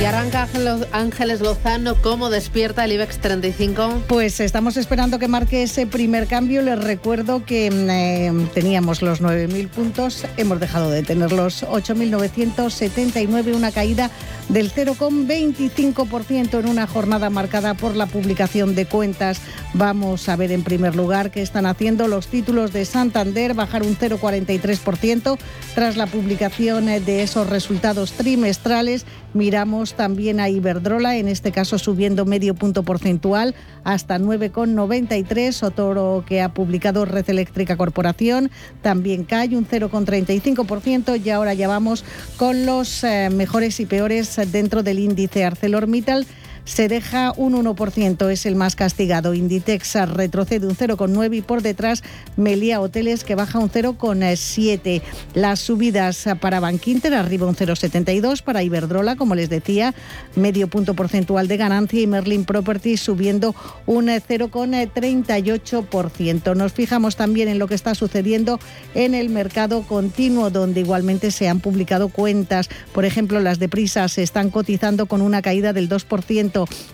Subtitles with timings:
[0.00, 0.48] Y arranca
[0.92, 4.04] Ángeles Lozano, ¿cómo despierta el IBEX 35?
[4.08, 6.62] Pues estamos esperando que marque ese primer cambio.
[6.62, 13.54] Les recuerdo que mm, eh, teníamos los 9.000 puntos, hemos dejado de tener los 8.979,
[13.54, 14.10] una caída
[14.52, 19.40] del 0,25% en una jornada marcada por la publicación de cuentas.
[19.74, 23.96] Vamos a ver en primer lugar qué están haciendo los títulos de Santander, bajar un
[23.96, 25.38] 0,43%
[25.76, 29.06] tras la publicación de esos resultados trimestrales.
[29.34, 33.54] Miramos también a Iberdrola, en este caso subiendo medio punto porcentual
[33.84, 38.50] hasta 9,93, otro que ha publicado Red Eléctrica Corporación,
[38.82, 42.04] también cae un 0,35% y ahora ya vamos
[42.36, 46.26] con los eh, mejores y peores dentro del índice ArcelorMittal
[46.64, 49.34] se deja un 1%, es el más castigado.
[49.34, 52.02] Inditex retrocede un 0,9 y por detrás
[52.36, 55.02] Melia Hoteles que baja un 0,7.
[55.34, 59.94] Las subidas para Bankinter arriba un 0,72, para Iberdrola, como les decía,
[60.36, 66.56] medio punto porcentual de ganancia y Merlin Properties subiendo un 0,38%.
[66.56, 68.60] Nos fijamos también en lo que está sucediendo
[68.94, 72.68] en el mercado continuo, donde igualmente se han publicado cuentas.
[72.92, 76.49] Por ejemplo, las de Prisa se están cotizando con una caída del 2%.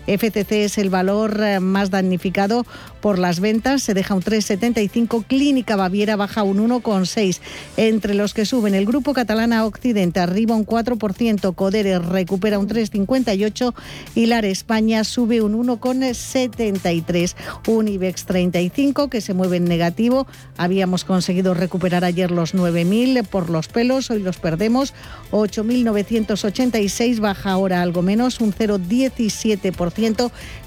[0.07, 2.65] FCC es el valor eh, más damnificado
[3.01, 5.25] por las ventas, se deja un 3,75.
[5.25, 7.39] Clínica Baviera baja un 1,6.
[7.77, 13.73] Entre los que suben, el grupo catalana Occidente arriba un 4%, Codere recupera un 3,58
[14.15, 17.35] y Lar España sube un 1,73.
[17.67, 20.27] Un IBEX 35 que se mueve en negativo.
[20.57, 24.93] Habíamos conseguido recuperar ayer los 9.000 por los pelos, hoy los perdemos.
[25.31, 29.46] 8.986 baja ahora algo menos, un 0,17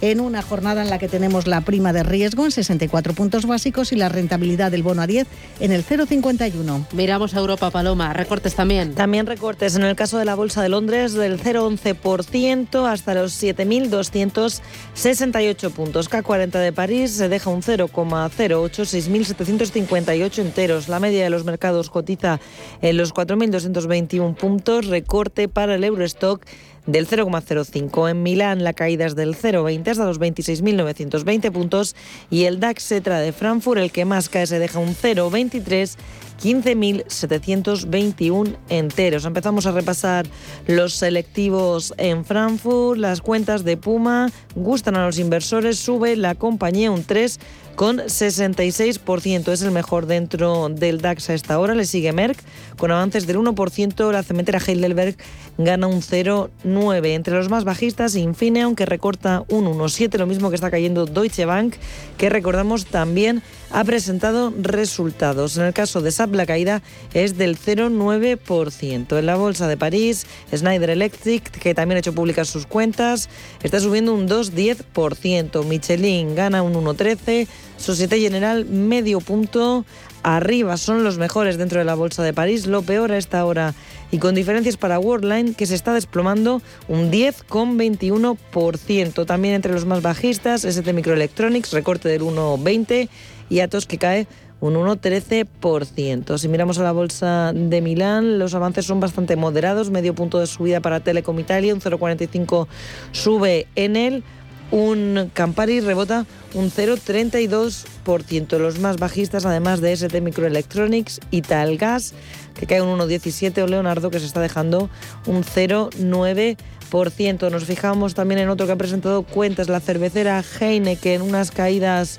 [0.00, 3.92] en una jornada en la que tenemos la prima de riesgo en 64 puntos básicos
[3.92, 5.26] y la rentabilidad del bono a 10
[5.60, 6.86] en el 0,51.
[6.92, 8.12] Miramos a Europa, Paloma.
[8.12, 8.94] Recortes también.
[8.94, 9.76] También recortes.
[9.76, 16.10] En el caso de la Bolsa de Londres, del 0,11% hasta los 7.268 puntos.
[16.10, 20.88] K40 de París se deja un 0,08, 6.758 enteros.
[20.88, 22.40] La media de los mercados cotiza
[22.82, 24.86] en los 4.221 puntos.
[24.86, 26.44] Recorte para el Eurostock
[26.86, 28.10] del 0,05.
[28.10, 31.96] En Milán la caída es del 0,20 hasta los 26.920 puntos
[32.30, 35.96] y el DAX Cetra de Frankfurt, el que más cae, se deja un 0,23
[36.40, 39.26] 15.721 enteros.
[39.26, 40.26] Empezamos a repasar
[40.66, 42.98] los selectivos en Frankfurt.
[42.98, 45.78] Las cuentas de Puma gustan a los inversores.
[45.78, 47.38] Sube la compañía un 3
[47.80, 49.52] con 66%.
[49.52, 51.74] Es el mejor dentro del DAX a esta hora.
[51.74, 52.38] Le sigue Merck
[52.76, 54.12] con avances del 1%.
[54.12, 55.16] La cementera Heidelberg
[55.56, 57.06] gana un 0,9.
[57.06, 60.18] Entre los más bajistas, Infineon que recorta un 1,7.
[60.18, 61.76] Lo mismo que está cayendo Deutsche Bank,
[62.18, 65.56] que recordamos también ha presentado resultados.
[65.56, 66.82] En el caso de SAP la caída
[67.14, 69.18] es del 0,9%.
[69.18, 73.30] En la bolsa de París, Schneider Electric, que también ha hecho públicas sus cuentas,
[73.62, 75.64] está subiendo un 2,10%.
[75.64, 77.48] Michelin gana un 1,13%.
[77.80, 79.84] Societe General medio punto
[80.22, 80.76] arriba.
[80.76, 82.66] Son los mejores dentro de la bolsa de París.
[82.66, 83.74] Lo peor a esta hora
[84.10, 89.24] y con diferencias para Worldline que se está desplomando un 10,21%.
[89.24, 93.08] También entre los más bajistas, ST Microelectronics, recorte del 1,20%
[93.48, 94.26] y Atos que cae
[94.60, 96.38] un 1,13%.
[96.38, 100.46] Si miramos a la bolsa de Milán, los avances son bastante moderados, medio punto de
[100.46, 102.66] subida para Telecom Italia, un 0,45
[103.12, 104.22] sube en él,
[104.70, 108.58] un Campari rebota un 0,32%.
[108.58, 112.12] Los más bajistas, además de ST Microelectronics, Italgas,
[112.54, 114.90] que cae un 1,17, o Leonardo, que se está dejando
[115.26, 117.50] un 0,9%.
[117.50, 122.18] Nos fijamos también en otro que ha presentado cuentas, la cervecera Heineken, unas caídas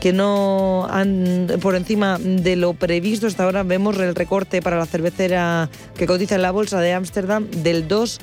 [0.00, 3.26] que no han por encima de lo previsto.
[3.26, 7.50] Hasta ahora vemos el recorte para la cervecera que cotiza en la bolsa de Ámsterdam
[7.50, 8.20] del 2%.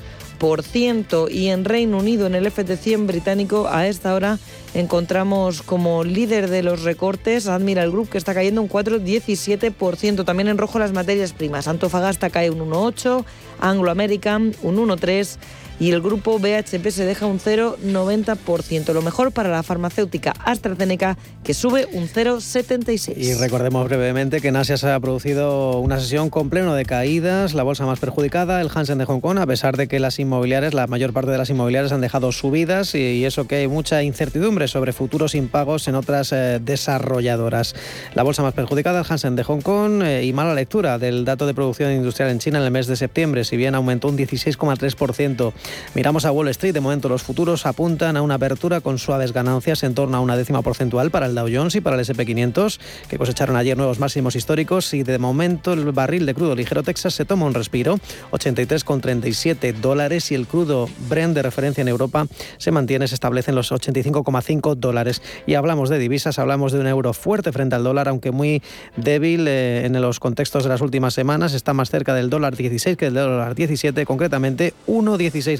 [1.30, 4.38] Y en Reino Unido, en el FT100 británico, a esta hora
[4.74, 10.24] encontramos como líder de los recortes Admiral Group, que está cayendo un 4,17%.
[10.24, 11.68] También en rojo las materias primas.
[11.68, 13.24] Antofagasta cae un 1,8%,
[13.60, 15.38] Anglo American un 1,3%.
[15.78, 18.92] Y el grupo BHP se deja un 0,90%.
[18.92, 23.14] Lo mejor para la farmacéutica AstraZeneca, que sube un 0,76%.
[23.16, 27.54] Y recordemos brevemente que en Asia se ha producido una sesión con pleno de caídas,
[27.54, 30.74] la bolsa más perjudicada, el Hansen de Hong Kong, a pesar de que las inmobiliarias,
[30.74, 34.68] la mayor parte de las inmobiliarias han dejado subidas y eso que hay mucha incertidumbre
[34.68, 37.74] sobre futuros impagos en otras eh, desarrolladoras.
[38.14, 41.46] La bolsa más perjudicada, el Hansen de Hong Kong, eh, y mala lectura del dato
[41.46, 45.52] de producción industrial en China en el mes de septiembre, si bien aumentó un 16,3%.
[45.94, 49.82] Miramos a Wall Street, de momento los futuros apuntan a una apertura con suaves ganancias
[49.82, 52.78] en torno a una décima porcentual para el Dow Jones y para el SP500,
[53.08, 54.92] que cosecharon ayer nuevos máximos históricos.
[54.94, 57.98] Y de momento el barril de crudo ligero Texas se toma un respiro,
[58.32, 60.30] 83,37 dólares.
[60.30, 62.26] Y el crudo Brent de referencia en Europa
[62.58, 65.22] se mantiene, se establece en los 85,5 dólares.
[65.46, 68.62] Y hablamos de divisas, hablamos de un euro fuerte frente al dólar, aunque muy
[68.96, 72.96] débil eh, en los contextos de las últimas semanas, está más cerca del dólar 16
[72.96, 74.74] que del dólar 17, concretamente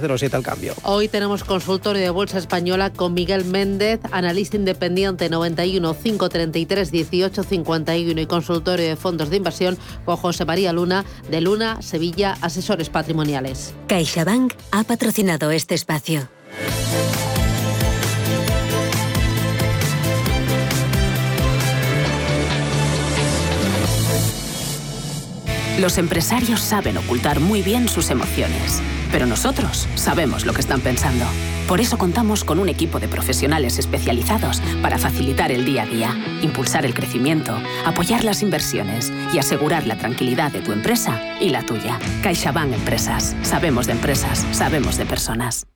[0.01, 0.75] 1,1607 al cambio.
[0.83, 8.21] Hoy tenemos consultorio de Bolsa Española con Miguel Méndez, analista independiente 91 533 18 51
[8.21, 13.75] y consultorio de fondos de inversión con José María Luna de Luna Sevilla Asesores Patrimoniales.
[13.89, 16.29] CaixaBank ha patrocinado este espacio.
[25.79, 28.81] Los empresarios saben ocultar muy bien sus emociones,
[29.13, 31.25] pero nosotros sabemos lo que están pensando.
[31.69, 36.17] Por eso contamos con un equipo de profesionales especializados para facilitar el día a día,
[36.43, 41.65] impulsar el crecimiento, apoyar las inversiones y asegurar la tranquilidad de tu empresa y la
[41.65, 41.99] tuya.
[42.23, 43.35] CaixaBank Empresas.
[43.43, 45.67] Sabemos de empresas, sabemos de personas.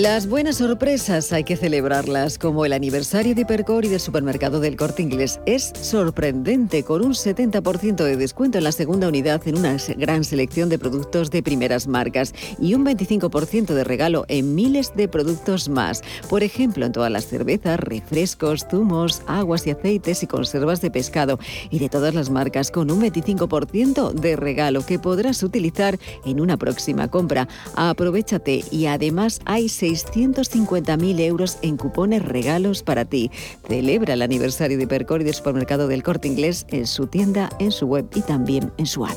[0.00, 4.76] Las buenas sorpresas hay que celebrarlas, como el aniversario de Hipercor y del supermercado del
[4.76, 5.40] Corte Inglés.
[5.44, 10.68] Es sorprendente, con un 70% de descuento en la segunda unidad en una gran selección
[10.68, 16.02] de productos de primeras marcas y un 25% de regalo en miles de productos más.
[16.30, 21.40] Por ejemplo, en todas las cervezas, refrescos, zumos, aguas y aceites y conservas de pescado
[21.70, 26.56] y de todas las marcas con un 25% de regalo que podrás utilizar en una
[26.56, 27.48] próxima compra.
[27.74, 33.30] Aprovechate y además hay 650.000 euros en cupones regalos para ti.
[33.66, 37.72] Celebra el aniversario de Percor y del supermercado del Corte Inglés en su tienda, en
[37.72, 39.16] su web y también en su app.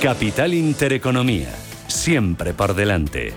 [0.00, 1.48] Capital Intereconomía
[1.88, 3.32] siempre por delante.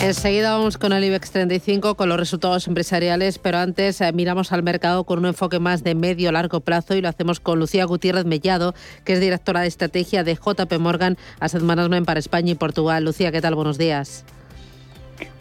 [0.00, 4.62] Enseguida vamos con el IBEX 35, con los resultados empresariales, pero antes eh, miramos al
[4.62, 8.76] mercado con un enfoque más de medio-largo plazo y lo hacemos con Lucía Gutiérrez Mellado,
[9.04, 13.04] que es directora de estrategia de JP Morgan Asset Management para España y Portugal.
[13.04, 13.56] Lucía, ¿qué tal?
[13.56, 14.24] Buenos días.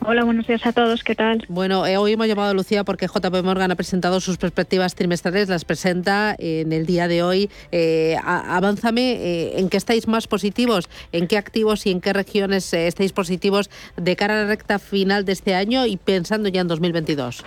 [0.09, 1.43] Hola, buenos días a todos, ¿qué tal?
[1.49, 5.49] Bueno, eh, hoy hemos llamado a Lucía porque JP Morgan ha presentado sus perspectivas trimestrales,
[5.49, 7.49] las presenta en el día de hoy.
[7.73, 10.89] Eh, avánzame, eh, ¿en qué estáis más positivos?
[11.11, 15.25] ¿En qué activos y en qué regiones estáis positivos de cara a la recta final
[15.25, 17.43] de este año y pensando ya en 2022?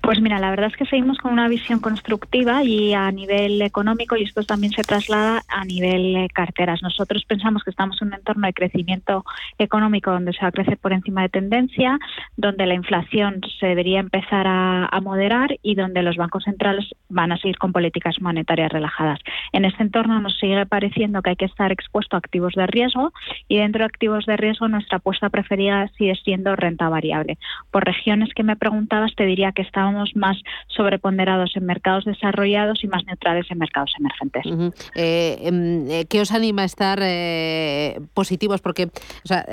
[0.00, 4.16] Pues mira, la verdad es que seguimos con una visión constructiva y a nivel económico
[4.16, 6.82] y esto también se traslada a nivel eh, carteras.
[6.82, 9.24] Nosotros pensamos que estamos en un entorno de crecimiento
[9.58, 11.98] económico donde se va a crecer por encima de tendencia,
[12.36, 17.38] donde la inflación se debería empezar a, moderar y donde los bancos centrales van a
[17.38, 19.20] seguir con políticas monetarias relajadas.
[19.52, 23.12] En este entorno nos sigue pareciendo que hay que estar expuesto a activos de riesgo
[23.46, 27.38] y dentro de activos de riesgo nuestra apuesta preferida sigue siendo renta variable.
[27.70, 32.88] Por regiones que me preguntabas te diría que estábamos más sobreponderados en mercados desarrollados y
[32.88, 34.74] más neutrales en mercados emergentes.
[34.96, 38.60] Eh, em, eh, ¿Qué os anima a estar eh, positivos?
[38.60, 38.90] Porque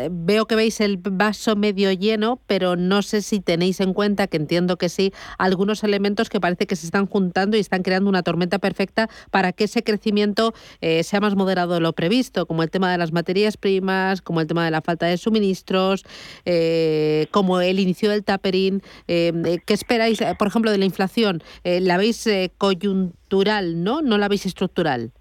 [0.10, 4.38] veo que veis el vaso medio lleno, pero no sé si tenéis en cuenta, que
[4.38, 8.24] entiendo que sí, algunos elementos que parece que se están juntando y están creando una
[8.24, 12.92] tormenta perfecta para que ese crecimiento sea más moderado de lo previsto, como el tema
[12.92, 16.04] de las materias primas, como el tema de la falta de suministros,
[17.32, 18.82] como el inicio del tapering.
[19.06, 20.15] ¿Qué esperáis?
[20.38, 24.02] Por ejemplo, de la inflación, eh, la veis eh, coyuntural, ¿no?
[24.02, 25.12] No la veis estructural.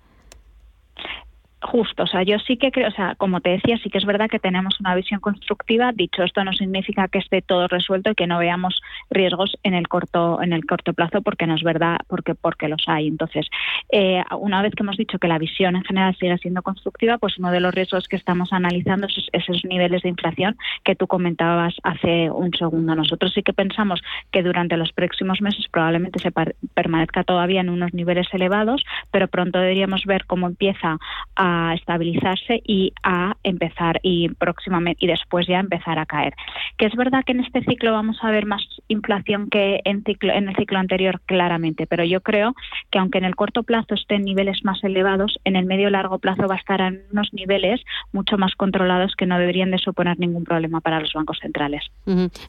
[1.65, 4.05] Justo, o sea, yo sí que creo, o sea, como te decía, sí que es
[4.05, 5.93] verdad que tenemos una visión constructiva.
[5.93, 8.81] Dicho esto, no significa que esté todo resuelto y que no veamos
[9.11, 12.85] riesgos en el corto en el corto plazo, porque no es verdad, porque porque los
[12.87, 13.09] hay.
[13.09, 13.47] Entonces,
[13.91, 17.39] eh, una vez que hemos dicho que la visión en general sigue siendo constructiva, pues
[17.39, 21.75] uno de los riesgos que estamos analizando es esos niveles de inflación que tú comentabas
[21.83, 22.95] hace un segundo.
[22.95, 26.33] Nosotros sí que pensamos que durante los próximos meses probablemente se
[26.75, 30.99] permanezca todavía en unos niveles elevados, pero pronto deberíamos ver cómo empieza
[31.37, 36.35] a estabilizarse y a empezar y próximamente y después ya empezar a caer.
[36.77, 40.33] Que es verdad que en este ciclo vamos a ver más inflación que en, ciclo,
[40.33, 42.55] en el ciclo anterior claramente, pero yo creo
[42.91, 46.19] que aunque en el corto plazo esté en niveles más elevados, en el medio largo
[46.19, 47.81] plazo va a estar en unos niveles
[48.13, 51.83] mucho más controlados que no deberían de suponer ningún problema para los bancos centrales.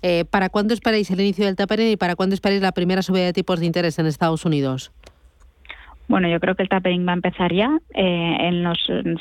[0.02, 3.26] Eh, ¿Para cuándo esperáis el inicio del tapering y para cuándo esperáis la primera subida
[3.26, 4.92] de tipos de interés en Estados Unidos?
[6.08, 7.80] Bueno, yo creo que el tapering va a empezar ya.
[7.94, 8.78] Eh, en los,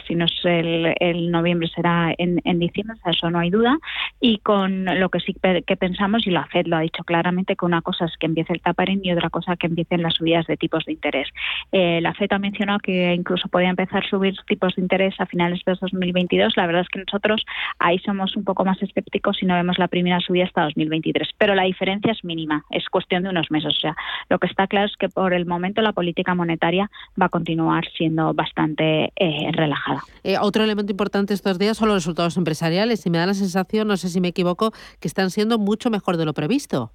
[0.07, 3.79] si no es el, noviembre, será en, diciembre, eso no hay duda.
[4.21, 5.35] Y con lo que sí
[5.67, 8.53] que pensamos, y la FED lo ha dicho claramente, que una cosa es que empiece
[8.53, 11.29] el tapering y otra cosa que empiecen las subidas de tipos de interés.
[11.73, 15.27] Eh, la FED ha mencionado que incluso podía empezar a subir tipos de interés a
[15.27, 16.57] finales de 2022.
[16.57, 17.45] La verdad es que nosotros
[17.79, 21.31] ahí somos un poco más escépticos si no vemos la primera subida hasta 2023.
[21.39, 23.75] Pero la diferencia es mínima, es cuestión de unos meses.
[23.75, 23.97] O sea,
[24.29, 27.85] lo que está claro es que por el momento la política monetaria va a continuar
[27.97, 30.03] siendo bastante eh, relajada.
[30.23, 33.89] Eh, otro elemento importante estos días son los resultados empresariales y me da la sensación,
[33.89, 36.93] no sé si me equivoco, que están siendo mucho mejor de lo previsto.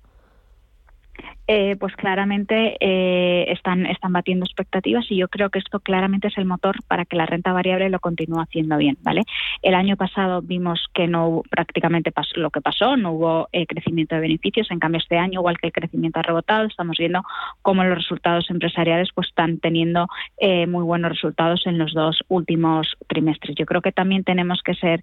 [1.51, 6.37] Eh, pues claramente eh, están, están batiendo expectativas y yo creo que esto claramente es
[6.37, 8.99] el motor para que la renta variable lo continúe haciendo bien.
[9.01, 9.23] ¿vale?
[9.63, 14.13] El año pasado vimos que no prácticamente pasó lo que pasó, no hubo eh, crecimiento
[14.13, 17.23] de beneficios, en cambio este año, igual que el crecimiento ha rebotado, estamos viendo
[17.63, 20.05] cómo los resultados empresariales pues están teniendo
[20.67, 23.55] muy buenos resultados en los dos últimos trimestres.
[23.55, 25.01] Yo creo que también tenemos que ser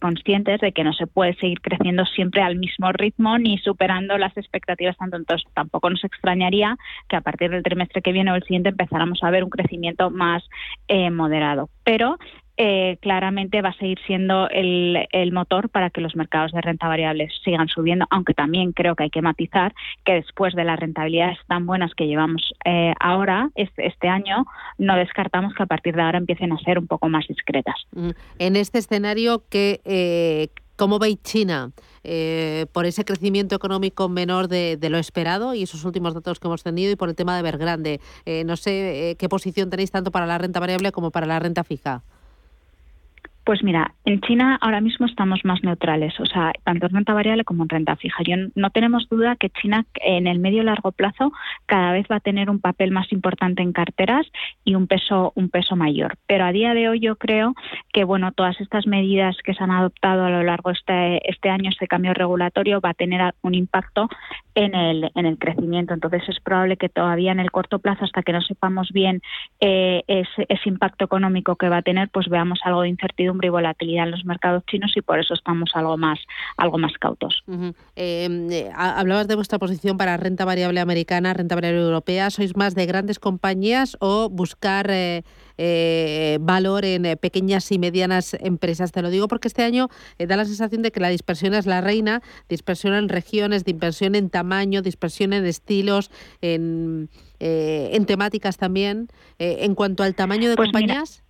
[0.00, 4.36] conscientes de que no se puede seguir creciendo siempre al mismo ritmo ni superando las
[4.36, 6.76] expectativas tanto entonces tampoco nos extrañaría
[7.08, 10.10] que a partir del trimestre que viene o el siguiente empezáramos a ver un crecimiento
[10.10, 10.42] más
[10.88, 11.70] eh, moderado.
[11.84, 12.18] Pero
[12.56, 17.28] eh, claramente va a seguir siendo el, motor para que los mercados de renta variable
[17.42, 19.72] sigan subiendo, aunque también creo que hay que matizar
[20.04, 24.44] que después de las rentabilidades tan buenas que llevamos eh, ahora, este, año,
[24.76, 27.76] no descartamos que a partir de ahora empiecen a ser un poco más discretas.
[27.92, 31.72] Mm, en este escenario, que ¿Cómo veis China
[32.04, 36.62] eh, por ese crecimiento económico menor de, lo esperado y esos últimos datos que hemos
[36.62, 38.00] tenido y por el tema de Evergrande?
[38.24, 41.38] Eh, no sé eh, qué posición tenéis tanto para la renta variable como para la
[41.38, 42.02] renta fija.
[43.44, 47.44] Pues mira, en China ahora mismo estamos más neutrales, o sea, tanto en renta variable
[47.44, 48.22] como en renta fija.
[48.22, 51.32] Yo no tenemos duda que China en el medio largo plazo
[51.66, 54.26] cada vez va a tener un papel más importante en carteras
[54.64, 56.16] y un peso un peso mayor.
[56.26, 57.54] Pero a día de hoy yo creo
[57.92, 61.48] que bueno, todas estas medidas que se han adoptado a lo largo de este, este
[61.48, 64.08] año, este cambio regulatorio va a tener un impacto
[64.64, 65.94] en el en el crecimiento.
[65.94, 69.22] Entonces es probable que todavía en el corto plazo, hasta que no sepamos bien
[69.60, 73.50] eh, ese, ese impacto económico que va a tener, pues veamos algo de incertidumbre y
[73.50, 76.18] volatilidad en los mercados chinos y por eso estamos algo más,
[76.56, 77.42] algo más cautos.
[77.96, 82.30] Em, eh, hablabas de vuestra posición para renta variable americana, renta variable europea.
[82.30, 84.90] ¿Sois más de grandes compañías o buscar
[85.58, 88.92] eh, eh, valor en pequeñas y medianas empresas?
[88.92, 89.88] Te lo digo porque este año
[90.18, 94.30] da la sensación de que la dispersión es la reina, dispersión en regiones, dispersión en
[94.30, 99.08] tamaño, dispersión en estilos, en, en temáticas también.
[99.38, 101.22] en cuanto al tamaño de pues compañías.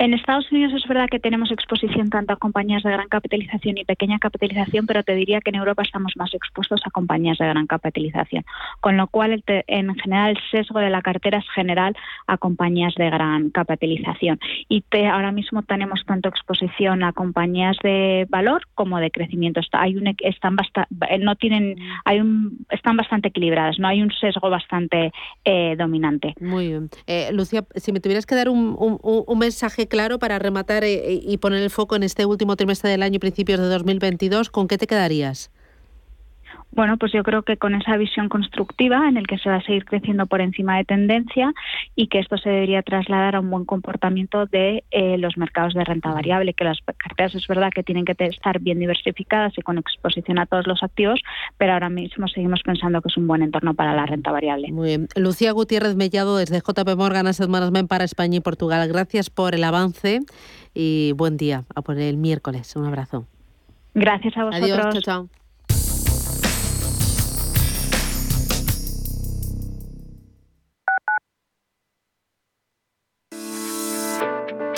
[0.00, 3.84] En Estados Unidos es verdad que tenemos exposición tanto a compañías de gran capitalización y
[3.84, 7.66] pequeña capitalización, pero te diría que en Europa estamos más expuestos a compañías de gran
[7.66, 8.46] capitalización,
[8.80, 11.94] con lo cual en general el sesgo de la cartera es general
[12.26, 14.40] a compañías de gran capitalización.
[14.70, 19.60] Y ahora mismo tenemos tanto exposición a compañías de valor como de crecimiento.
[19.72, 20.56] Hay un, están
[21.18, 21.76] no tienen,
[22.06, 25.12] hay un, están bastante equilibradas, no hay un sesgo bastante
[25.44, 26.32] eh, dominante.
[26.40, 26.88] Muy bien.
[27.06, 31.62] Eh, Lucía, si me tuvieras que dar un mensaje claro para rematar eh, y poner
[31.62, 34.86] el foco en este último trimestre del año y principios de 2022, ¿con qué te
[34.86, 35.50] quedarías?
[36.72, 39.62] Bueno, pues yo creo que con esa visión constructiva en el que se va a
[39.62, 41.52] seguir creciendo por encima de tendencia
[41.96, 45.84] y que esto se debería trasladar a un buen comportamiento de eh, los mercados de
[45.84, 49.78] renta variable, que las carteras es verdad que tienen que estar bien diversificadas y con
[49.78, 51.20] exposición a todos los activos,
[51.58, 54.70] pero ahora mismo seguimos pensando que es un buen entorno para la renta variable.
[54.70, 55.08] Muy bien.
[55.16, 58.88] Lucía Gutiérrez Mellado desde JP Morgan Asset Management para España y Portugal.
[58.88, 60.20] Gracias por el avance
[60.72, 62.76] y buen día a por el miércoles.
[62.76, 63.26] Un abrazo.
[63.94, 64.70] Gracias a vosotros.
[64.70, 65.39] Adiós, chao, chao.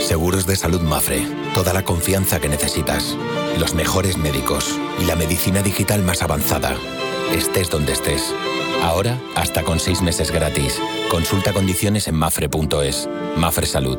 [0.00, 3.16] Seguros de salud Mafre, toda la confianza que necesitas,
[3.58, 6.76] los mejores médicos y la medicina digital más avanzada.
[7.32, 8.34] Estés donde estés.
[8.82, 10.80] Ahora, hasta con seis meses gratis.
[11.10, 13.08] Consulta condiciones en mafre.es.
[13.36, 13.98] Mafre Salud,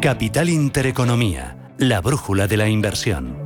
[0.00, 3.36] Capital Intereconomía, la brújula de la inversión.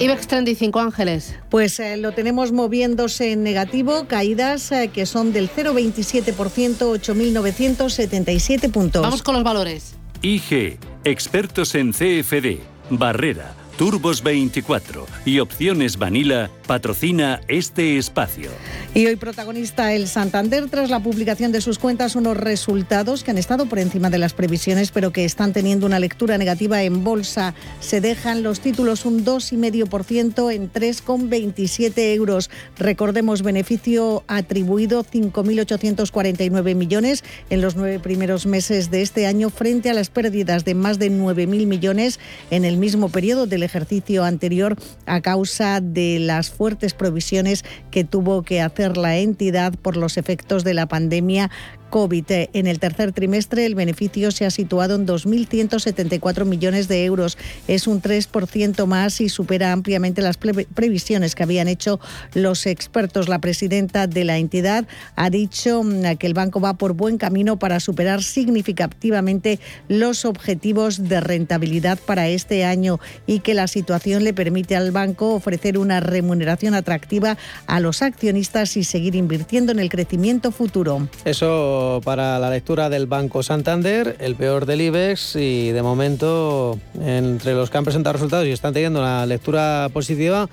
[0.00, 1.36] IBEX 35 Ángeles.
[1.50, 9.02] Pues eh, lo tenemos moviéndose en negativo, caídas eh, que son del 0,27%, 8.977 puntos.
[9.02, 9.94] Vamos con los valores.
[10.22, 12.58] IG, expertos en CFD,
[12.90, 18.50] Barrera, Turbos 24 y Opciones Vanilla patrocina este espacio.
[18.94, 23.38] Y hoy protagonista el Santander tras la publicación de sus cuentas unos resultados que han
[23.38, 27.54] estado por encima de las previsiones pero que están teniendo una lectura negativa en bolsa.
[27.80, 32.50] Se dejan los títulos un 2,5% en 3,27 euros.
[32.76, 39.94] Recordemos beneficio atribuido 5.849 millones en los nueve primeros meses de este año frente a
[39.94, 45.22] las pérdidas de más de 9.000 millones en el mismo periodo del ejercicio anterior a
[45.22, 50.74] causa de las fuertes provisiones que tuvo que hacer la entidad por los efectos de
[50.74, 51.50] la pandemia
[51.88, 52.24] COVID.
[52.52, 57.38] En el tercer trimestre el beneficio se ha situado en 2.174 millones de euros.
[57.66, 62.00] Es un 3% más y supera ampliamente las previsiones que habían hecho
[62.34, 63.28] los expertos.
[63.28, 67.58] La presidenta de la entidad ha dicho mm, que el banco va por buen camino
[67.58, 74.34] para superar significativamente los objetivos de rentabilidad para este año y que la situación le
[74.34, 79.88] permite al banco ofrecer una remuneración atractiva a los accionistas y seguir invirtiendo en el
[79.88, 81.08] crecimiento futuro.
[81.24, 87.54] Eso para la lectura del Banco Santander, el peor del IBEX y de momento entre
[87.54, 90.48] los que han presentado resultados y están teniendo una lectura positiva,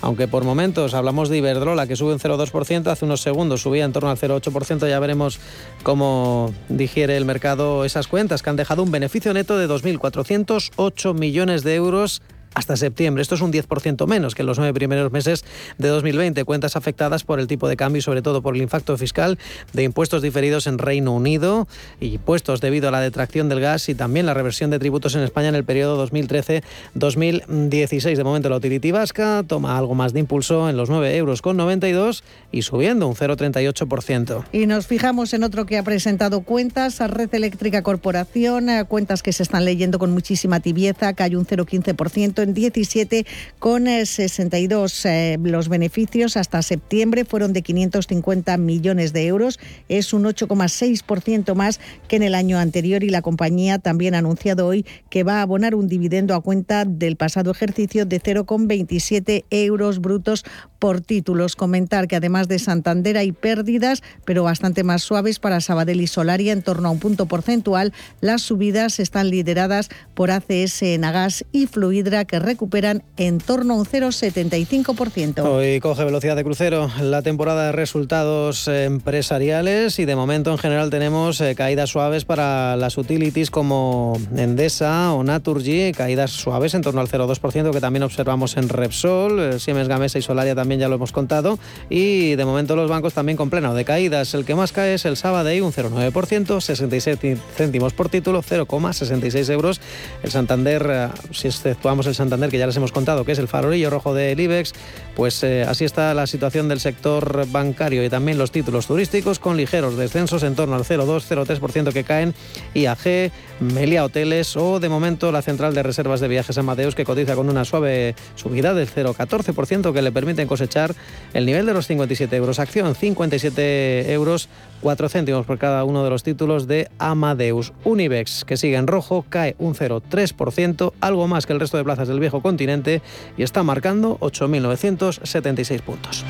[0.00, 3.92] aunque por momentos hablamos de Iberdrola que sube un 0,2%, hace unos segundos subía en
[3.92, 5.40] torno al 0,8%, ya veremos
[5.82, 11.62] cómo digiere el mercado esas cuentas que han dejado un beneficio neto de 2.408 millones
[11.62, 12.22] de euros
[12.54, 13.22] hasta septiembre.
[13.22, 15.44] Esto es un 10% menos que en los nueve primeros meses
[15.78, 16.44] de 2020.
[16.44, 19.38] Cuentas afectadas por el tipo de cambio y sobre todo por el impacto fiscal
[19.72, 21.68] de impuestos diferidos en Reino Unido
[22.00, 25.22] y puestos debido a la detracción del gas y también la reversión de tributos en
[25.22, 28.16] España en el periodo 2013-2016.
[28.16, 31.56] De momento la utility vasca toma algo más de impulso en los 9 euros con
[31.56, 34.44] 92 y subiendo un 0,38%.
[34.52, 39.22] Y nos fijamos en otro que ha presentado cuentas, a Red Eléctrica Corporación, eh, cuentas
[39.22, 43.26] que se están leyendo con muchísima tibieza, que hay un 0,15% en 17
[43.58, 45.04] con 62.
[45.04, 49.58] Eh, eh, los beneficios hasta septiembre fueron de 550 millones de euros.
[49.88, 54.66] Es un 8,6% más que en el año anterior y la compañía también ha anunciado
[54.66, 60.00] hoy que va a abonar un dividendo a cuenta del pasado ejercicio de 0,27 euros
[60.00, 60.44] brutos
[60.78, 61.56] por títulos.
[61.56, 66.52] Comentar que además de Santander hay pérdidas, pero bastante más suaves para Sabadell y Solaria,
[66.52, 67.92] en torno a un punto porcentual.
[68.20, 73.84] Las subidas están lideradas por ACS, Nagas y Fluidra, que recuperan en torno a un
[73.84, 75.42] 0,75%.
[75.44, 80.90] Hoy coge velocidad de crucero la temporada de resultados empresariales y de momento en general
[80.90, 87.00] tenemos eh, caídas suaves para las utilities como Endesa o Naturgy, caídas suaves en torno
[87.00, 90.96] al 0,2% que también observamos en Repsol, eh, Siemens Gamesa y Solaria también ya lo
[90.96, 94.34] hemos contado y de momento los bancos también con pleno de caídas.
[94.34, 99.80] El que más cae es el Sabadell, un 0,9%, 67 céntimos por título, 0,66 euros.
[100.22, 103.48] El Santander, eh, si exceptuamos el Santander que ya les hemos contado que es el
[103.48, 104.74] farolillo rojo del IBEX,
[105.16, 109.56] pues eh, así está la situación del sector bancario y también los títulos turísticos con
[109.56, 112.34] ligeros descensos en torno al 0,2-0,3% que caen
[112.74, 117.34] IAG, Melia Hoteles o de momento la central de reservas de viajes Amadeus que cotiza
[117.34, 120.94] con una suave subida del 0,14% que le permiten cosechar
[121.34, 122.58] el nivel de los 57 euros.
[122.58, 124.48] Acción 57 euros
[124.80, 127.72] 4 céntimos por cada uno de los títulos de Amadeus.
[127.84, 132.08] Unibex, que sigue en rojo, cae un 0,3%, algo más que el resto de plazas
[132.08, 133.02] del viejo continente
[133.36, 136.24] y está marcando 8.976 puntos.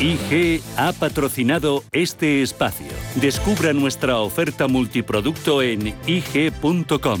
[0.00, 2.86] IG ha patrocinado este espacio.
[3.16, 7.20] Descubra nuestra oferta multiproducto en IG.com.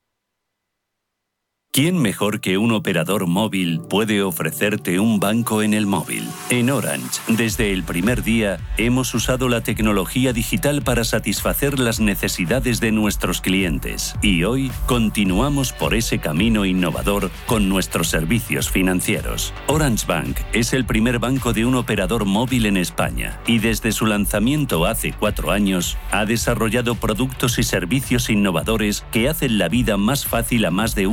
[1.73, 6.27] ¿Quién mejor que un operador móvil puede ofrecerte un banco en el móvil?
[6.49, 12.81] En Orange, desde el primer día, hemos usado la tecnología digital para satisfacer las necesidades
[12.81, 19.53] de nuestros clientes y hoy continuamos por ese camino innovador con nuestros servicios financieros.
[19.67, 24.07] Orange Bank es el primer banco de un operador móvil en España y desde su
[24.07, 30.25] lanzamiento hace cuatro años ha desarrollado productos y servicios innovadores que hacen la vida más
[30.25, 31.07] fácil a más de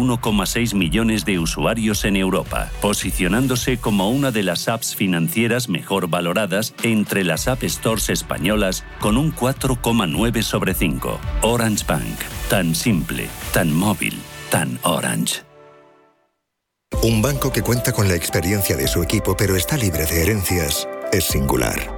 [0.49, 6.75] 1,6 millones de usuarios en Europa, posicionándose como una de las apps financieras mejor valoradas
[6.83, 11.21] entre las App Stores españolas con un 4,9 sobre 5.
[11.43, 14.19] Orange Bank, tan simple, tan móvil,
[14.51, 15.43] tan orange.
[17.03, 20.89] Un banco que cuenta con la experiencia de su equipo pero está libre de herencias
[21.13, 21.98] es singular.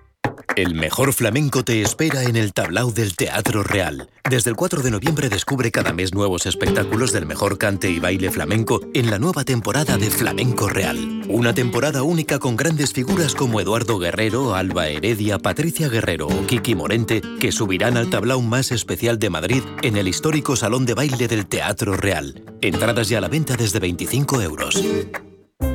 [0.55, 4.09] El mejor flamenco te espera en el tablao del Teatro Real.
[4.29, 8.31] Desde el 4 de noviembre descubre cada mes nuevos espectáculos del mejor cante y baile
[8.31, 11.23] flamenco en la nueva temporada de Flamenco Real.
[11.29, 16.75] Una temporada única con grandes figuras como Eduardo Guerrero, Alba Heredia, Patricia Guerrero o Kiki
[16.75, 21.29] Morente, que subirán al tablao más especial de Madrid en el histórico Salón de Baile
[21.29, 22.43] del Teatro Real.
[22.61, 24.83] Entradas ya a la venta desde 25 euros.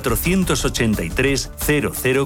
[0.00, 1.50] 483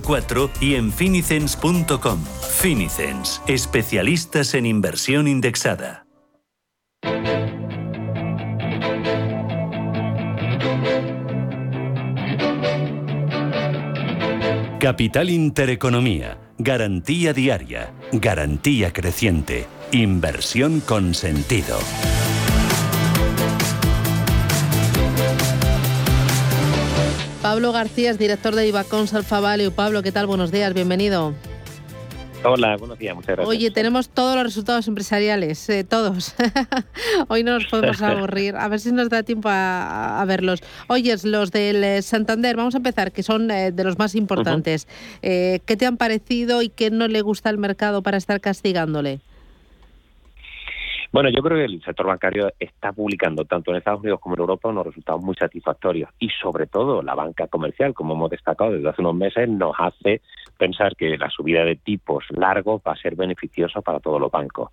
[0.02, 2.24] 004 y en finicens.com.
[2.61, 6.06] Finicens, especialistas en inversión indexada.
[14.78, 21.78] Capital Intereconomía, garantía diaria, garantía creciente, inversión con sentido.
[27.52, 29.70] Pablo García es director de Ibacons Alfa Value.
[29.72, 30.26] Pablo, ¿qué tal?
[30.26, 31.34] Buenos días, bienvenido.
[32.44, 33.46] Hola, buenos días, muchas gracias.
[33.46, 36.34] Oye, tenemos todos los resultados empresariales, eh, todos.
[37.28, 40.60] Hoy no nos podemos aburrir, a ver si nos da tiempo a, verlos.
[40.86, 44.88] Oye, los del eh, Santander, vamos a empezar, que son eh, de los más importantes.
[45.20, 49.20] ¿Qué te han parecido y qué no le gusta al mercado para estar castigándole?
[51.12, 54.40] Bueno, yo creo que el sector bancario está publicando tanto en Estados Unidos como en
[54.40, 58.88] Europa unos resultados muy satisfactorios y sobre todo la banca comercial, como hemos destacado desde
[58.88, 60.22] hace unos meses, nos hace
[60.57, 64.70] pensar que la subida de tipos largos va a ser beneficiosa para todos los bancos.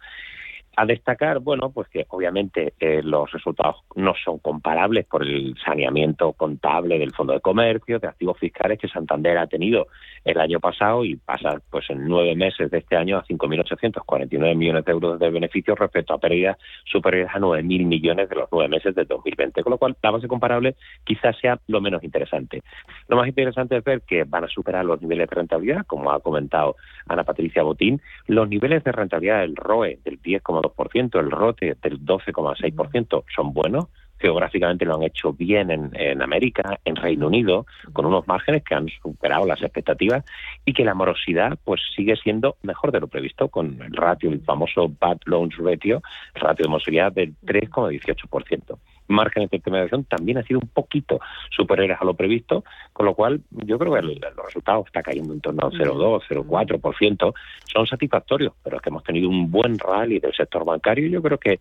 [0.78, 6.32] A destacar, bueno, pues que obviamente eh, los resultados no son comparables por el saneamiento
[6.32, 9.88] contable del Fondo de Comercio, de activos fiscales que Santander ha tenido
[10.25, 14.86] el año pasado y pasa pues en nueve meses de este año a 5.849 millones
[14.86, 18.95] de euros de beneficios respecto a pérdidas superiores a 9.000 millones de los nueve meses
[18.95, 22.62] del 2020, con lo cual la base comparable quizás sea lo menos interesante.
[23.08, 26.19] Lo más interesante es ver que van a superar los niveles de rentabilidad, como ha
[26.19, 26.75] comentado
[27.08, 33.23] Ana Patricia Botín, los niveles de rentabilidad del ROE del 10,2 el ROTE del 12,6%
[33.34, 33.88] son buenos.
[34.19, 38.88] Geográficamente lo han hecho bien en, América, en Reino Unido, con unos márgenes que han
[39.01, 40.25] superado las expectativas
[40.65, 44.41] y que la morosidad pues sigue siendo mejor de lo previsto, con el ratio, el
[44.41, 46.01] famoso Bad Loans Ratio,
[46.36, 48.77] ratio de morosidad del 3,18%
[49.09, 51.19] márgenes de intermediación también ha sido un poquito
[51.49, 55.41] superiores a lo previsto, con lo cual yo creo que los resultados está cayendo en
[55.41, 57.33] torno al 0,2, 0,4%,
[57.73, 61.21] son satisfactorios, pero es que hemos tenido un buen rally del sector bancario y yo
[61.21, 61.59] creo que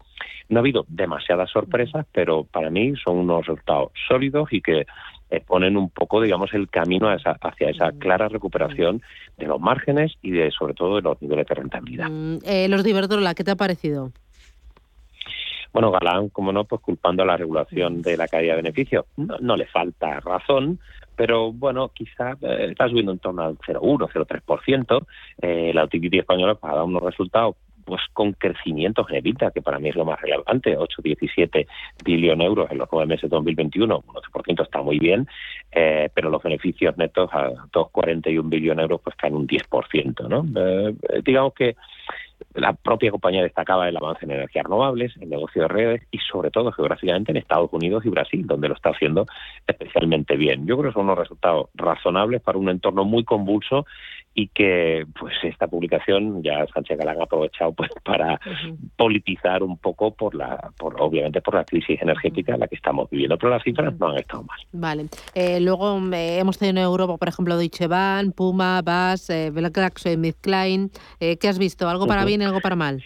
[0.49, 4.87] no ha habido demasiadas sorpresas, pero para mí son unos resultados sólidos y que
[5.47, 9.03] ponen un poco, digamos, el camino hacia esa clara recuperación
[9.37, 12.09] de los márgenes y de sobre todo de los niveles de rentabilidad.
[12.09, 14.13] Mm, eh, los de Iberdrola, ¿qué te ha parecido?
[15.73, 19.05] Bueno, Galán, como no, pues culpando a la regulación de la caída de beneficios.
[19.17, 20.79] No, le falta razón,
[21.15, 25.07] pero bueno, quizá eh, está subiendo en torno al 0,1, 0,3%.
[25.43, 27.57] Eh, la utility española pues, ha dado unos resultados
[27.89, 31.67] pues con crecimiento en EBITDA, que para mí es lo más relevante, 8,17
[32.05, 35.27] billones de euros en los nueve meses de 2021, un 8% está muy bien,
[35.73, 40.45] eh, pero los beneficios netos a 2,41 billones de euros pues caen un 10%, ¿no?
[40.55, 41.77] Eh, digamos que
[42.55, 46.51] la propia compañía destacaba el avance en energías renovables, el negocio de redes y sobre
[46.51, 49.27] todo geográficamente en Estados Unidos y Brasil, donde lo está haciendo
[49.67, 50.67] especialmente bien.
[50.67, 53.87] Yo creo que son unos resultados razonables para un entorno muy convulso
[54.35, 58.41] y que pues esta publicación ya Sánchez Galán ha aprovechado pues para
[58.97, 63.11] politizar un poco por la por obviamente por la crisis energética en la que estamos
[63.11, 63.37] viviendo.
[63.37, 64.59] Pero las cifras no han estado mal.
[64.73, 65.07] Vale.
[65.35, 69.53] Eh, luego eh, hemos tenido en Europa por ejemplo Deutsche Bahn Puma BAS eh,
[70.41, 73.03] Klein eh, ¿qué has visto algo para bien y algo para mal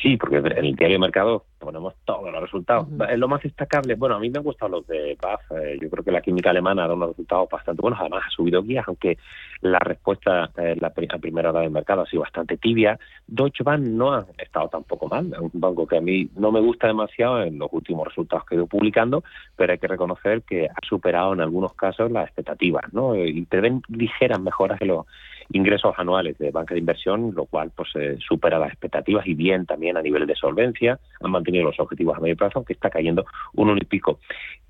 [0.00, 2.86] Sí, porque en el diario de mercado ponemos todos los resultados.
[3.10, 5.40] Es Lo más destacable, bueno, a mí me han gustado los de BAF.
[5.50, 7.98] Eh, yo creo que la química alemana ha dado unos resultados bastante buenos.
[7.98, 9.18] Además, ha subido guías, aunque
[9.60, 12.98] la respuesta eh, la, a primera hora del mercado ha sido bastante tibia.
[13.26, 15.32] Deutsche Bank no ha estado tampoco mal.
[15.32, 18.54] Es un banco que a mí no me gusta demasiado en los últimos resultados que
[18.54, 19.24] he ido publicando,
[19.56, 23.16] pero hay que reconocer que ha superado en algunos casos las expectativas, ¿no?
[23.16, 25.06] Y te ven ligeras mejoras en los
[25.52, 29.66] ingresos anuales de banca de inversión, lo cual pues eh, supera las expectativas y bien
[29.66, 33.24] también a nivel de solvencia, han mantenido los objetivos a medio plazo, aunque está cayendo
[33.54, 34.18] un uno y pico.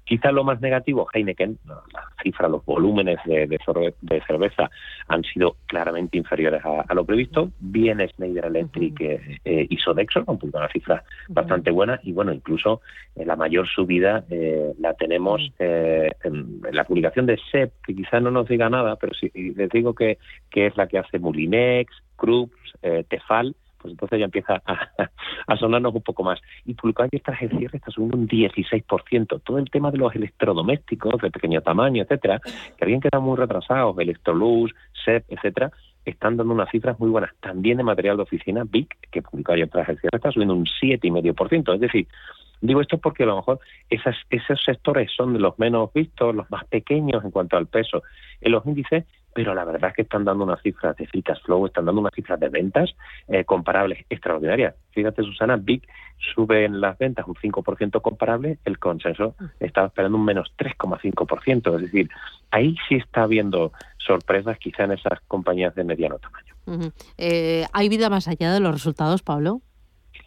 [0.09, 1.83] Quizá lo más negativo, Heineken, la
[2.23, 4.71] cifra, los volúmenes de, de, cerveza
[5.07, 7.51] han sido claramente inferiores a, lo previsto.
[7.61, 12.01] Bien Schneider Electric eh, y Sodexo, con una cifra bastante buena.
[12.05, 12.81] Y bueno, incluso
[13.17, 18.31] eh, la mayor subida eh, la tenemos en, la publicación de SEP, que quizá no
[18.31, 20.17] nos diga nada, pero si les digo que,
[20.51, 24.63] que es la que hace Mulinex, Krups, Tefal, pues entonces ya empieza
[25.47, 26.41] a, sonarnos un poco más.
[26.65, 29.41] Y ayer tras el cierre está subiendo un 16%.
[29.43, 33.99] Todo el tema de los electrodomésticos de pequeño tamaño, etcétera, que habían quedado muy retrasados,
[33.99, 35.71] Electrolux, SEP, etcétera,
[36.05, 37.31] están dando unas cifras muy buenas.
[37.41, 40.65] También de material de oficina, BIC, que publicó ayer tras el cierre, está subiendo un
[40.65, 41.75] 7,5%.
[41.75, 42.09] Es decir,
[42.61, 46.65] Digo esto porque a lo mejor esas, esos sectores son los menos vistos, los más
[46.65, 48.03] pequeños en cuanto al peso
[48.41, 51.43] en los índices pero la verdad es que están dando unas cifras de free cash
[51.45, 52.95] flow, están dando unas cifras de ventas
[53.29, 54.75] eh, comparables extraordinarias.
[54.91, 55.87] Fíjate, Susana, Big
[56.35, 61.77] sube en las ventas un 5% comparable, el consenso estaba esperando un menos 3,5%.
[61.77, 62.11] Es decir,
[62.51, 66.93] ahí sí está habiendo sorpresas quizá en esas compañías de mediano tamaño.
[67.17, 69.63] Eh, ¿Hay vida más allá de los resultados, Pablo?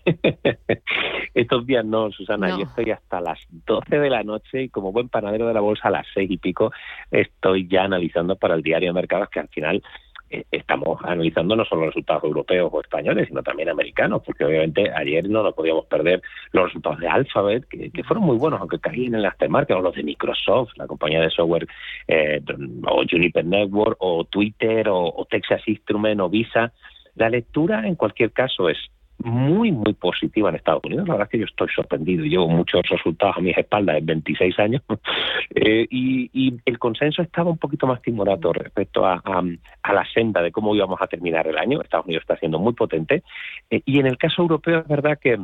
[1.34, 5.08] Estos días no, Susana, yo estoy hasta las 12 de la noche y como buen
[5.08, 6.72] panadero de la bolsa a las 6 y pico
[7.10, 9.82] estoy ya analizando para el diario de mercados que al final
[10.30, 14.92] eh, estamos analizando no solo los resultados europeos o españoles, sino también americanos, porque obviamente
[14.94, 19.16] ayer no nos podíamos perder los resultados de Alphabet, que, fueron muy buenos, aunque caían
[19.16, 21.68] en las temarcas, o los de Microsoft, la compañía de software,
[22.08, 22.42] eh,
[22.88, 26.72] o Juniper Network, o Twitter, o Texas Instrument, o Visa.
[27.16, 28.78] La lectura, en cualquier caso, es
[29.24, 31.08] muy, muy positiva en Estados Unidos.
[31.08, 32.24] La verdad es que yo estoy sorprendido.
[32.24, 34.82] Llevo muchos resultados a mis espaldas en 26 años
[35.56, 40.76] eh, y, el consenso estaba un poquito más timorato respecto a, la senda de cómo
[40.76, 41.82] íbamos a terminar el año.
[41.82, 43.24] Estados Unidos está siendo muy potente.
[43.70, 45.40] Eh, y en el caso europeo es verdad que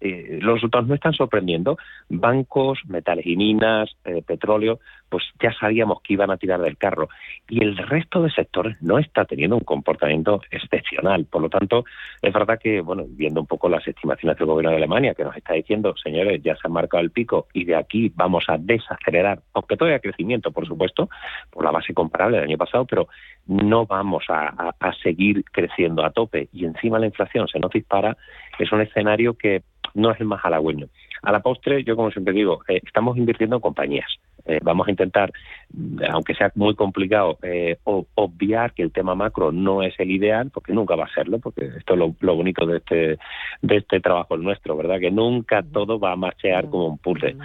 [0.00, 1.78] eh, los resultados no están sorprendiendo.
[2.08, 7.08] Bancos, metales y minas, eh, petróleo, pues ya sabíamos que iban a tirar del carro.
[7.48, 11.24] Y el resto de sectores no está teniendo un comportamiento excepcional.
[11.24, 11.84] Por lo tanto,
[12.22, 15.36] es verdad que, bueno, viendo un poco las estimaciones del gobierno de Alemania, que nos
[15.36, 19.40] está diciendo, señores, ya se ha marcado el pico y de aquí vamos a desacelerar,
[19.54, 21.08] aunque todavía crecimiento, por supuesto,
[21.50, 23.08] por la base comparable del año pasado, pero
[23.46, 26.48] no vamos a seguir creciendo a tope.
[26.52, 28.16] Y encima la inflación se nos dispara.
[28.58, 29.62] Es un escenario que
[29.94, 30.88] no es el más halagüeño.
[31.22, 34.08] A la postre, yo como siempre digo, eh, estamos invirtiendo en compañías.
[34.46, 35.32] Eh, vamos a intentar,
[35.72, 40.50] mm, aunque sea muy complicado, eh, obviar que el tema macro no es el ideal,
[40.50, 43.18] porque nunca va a serlo, porque esto es lo, bonito de este,
[43.62, 45.00] de este trabajo nuestro, ¿verdad?
[45.00, 47.36] Que nunca todo va a marchear como un puzzle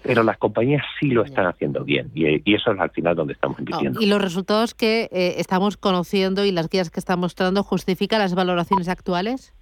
[0.00, 3.58] pero las compañías sí lo están haciendo bien y, eso es al final donde estamos
[3.58, 4.00] invirtiendo.
[4.00, 8.88] y los resultados que estamos conociendo y las guías que están mostrando justifican las valoraciones
[8.88, 9.52] actuales?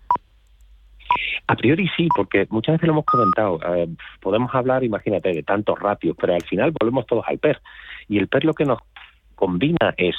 [1.46, 3.60] A priori sí, porque muchas veces lo hemos comentado.
[3.74, 3.88] Eh,
[4.20, 7.60] podemos hablar, imagínate, de tantos ratios, pero al final volvemos todos al PER.
[8.08, 8.80] Y el PER lo que nos
[9.34, 10.16] combina es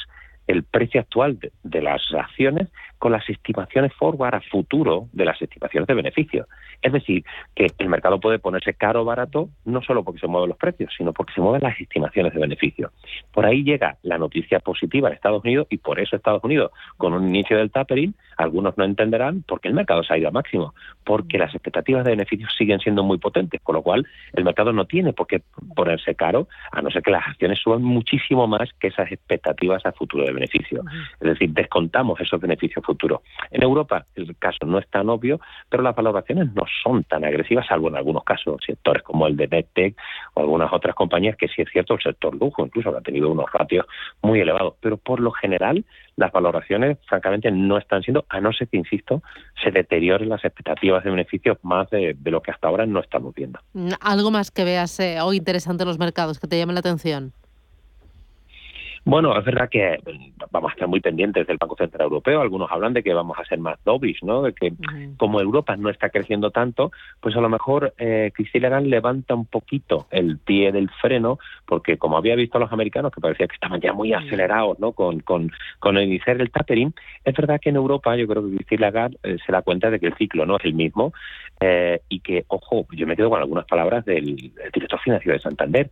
[0.47, 5.87] el precio actual de, las acciones con las estimaciones forward a futuro de las estimaciones
[5.87, 6.47] de beneficio.
[6.81, 10.49] Es decir, que el mercado puede ponerse caro o barato no solo porque se mueven
[10.49, 12.91] los precios, sino porque se mueven las estimaciones de beneficio.
[13.31, 17.13] Por ahí llega la noticia positiva en Estados Unidos y por eso Estados Unidos, con
[17.13, 20.31] un inicio del tapering, algunos no entenderán por qué el mercado se ha ido a
[20.31, 24.73] máximo, porque las expectativas de beneficios siguen siendo muy potentes, con lo cual el mercado
[24.73, 25.41] no tiene por qué
[25.75, 29.91] ponerse caro, a no ser que las acciones suban muchísimo más que esas expectativas a
[29.91, 30.83] futuro de beneficio.
[31.19, 33.21] Es decir, descontamos esos beneficios futuros.
[33.51, 37.67] En Europa el caso no es tan obvio, pero las valoraciones no son tan agresivas,
[37.67, 39.95] salvo en algunos casos, sectores como el de NetTech
[40.33, 43.29] o algunas otras compañías que sí es cierto, el sector lujo incluso que ha tenido
[43.29, 43.85] unos ratios
[44.21, 48.67] muy elevados, pero por lo general las valoraciones, francamente, no están siendo, a no ser
[48.67, 49.21] que, insisto,
[49.63, 53.59] se deterioren las expectativas de beneficios más de, lo que hasta ahora no estamos viendo.
[54.01, 57.33] ¿Algo más que veas eh, hoy interesante en los mercados que te llame la atención?
[59.07, 59.99] Bueno, es verdad que
[60.51, 62.41] vamos a estar muy pendientes del Banco Central Europeo.
[62.41, 64.41] Algunos hablan de que vamos a ser más dovish, ¿no?
[64.41, 64.73] De que
[65.15, 66.91] como Europa no está creciendo tanto,
[67.21, 71.97] pues a lo mejor eh, Christine Lagarde levanta un poquito el pie del freno, porque
[71.97, 74.91] como había visto a los americanos, que parecía que estaban ya muy acelerados, ¿no?
[74.91, 76.93] Con, con, con iniciar el tapering,
[77.23, 80.01] es verdad que en Europa yo creo que Christine Lagarde eh, se da cuenta de
[80.01, 81.13] que el ciclo no es el mismo
[81.61, 84.35] eh, y que, ojo, yo me quedo con algunas palabras del
[84.73, 85.89] director financiero de Santander,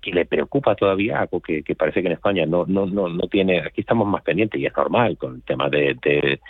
[0.00, 3.60] que le preocupa todavía, algo que, parece que en España no, no, no, no tiene,
[3.60, 6.40] aquí estamos más pendientes y es normal con el tema de, de,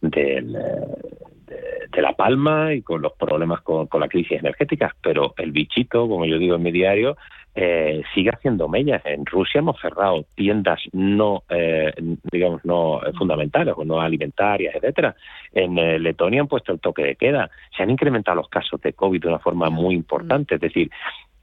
[0.00, 6.08] de, la palma y con los problemas con, con, la crisis energética, pero el bichito,
[6.08, 7.16] como yo digo en mi diario,
[7.60, 9.02] eh, sigue haciendo mellas.
[9.04, 11.92] En Rusia hemos cerrado tiendas no, eh,
[12.30, 15.16] digamos, no fundamentales o no alimentarias, etcétera.
[15.52, 17.50] En eh, Letonia han puesto el toque de queda.
[17.76, 20.54] Se han incrementado los casos de COVID de una forma muy importante.
[20.54, 20.88] Es decir,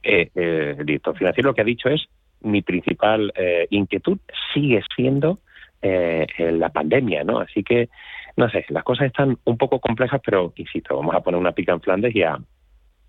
[0.06, 2.08] eh, eh, el director financiero lo que ha dicho es
[2.40, 4.18] mi principal eh, inquietud
[4.54, 5.40] sigue siendo
[5.82, 7.40] eh, la pandemia, ¿no?
[7.40, 7.88] Así que,
[8.36, 11.72] no sé, las cosas están un poco complejas, pero insisto, vamos a poner una pica
[11.72, 12.38] en Flandes y a,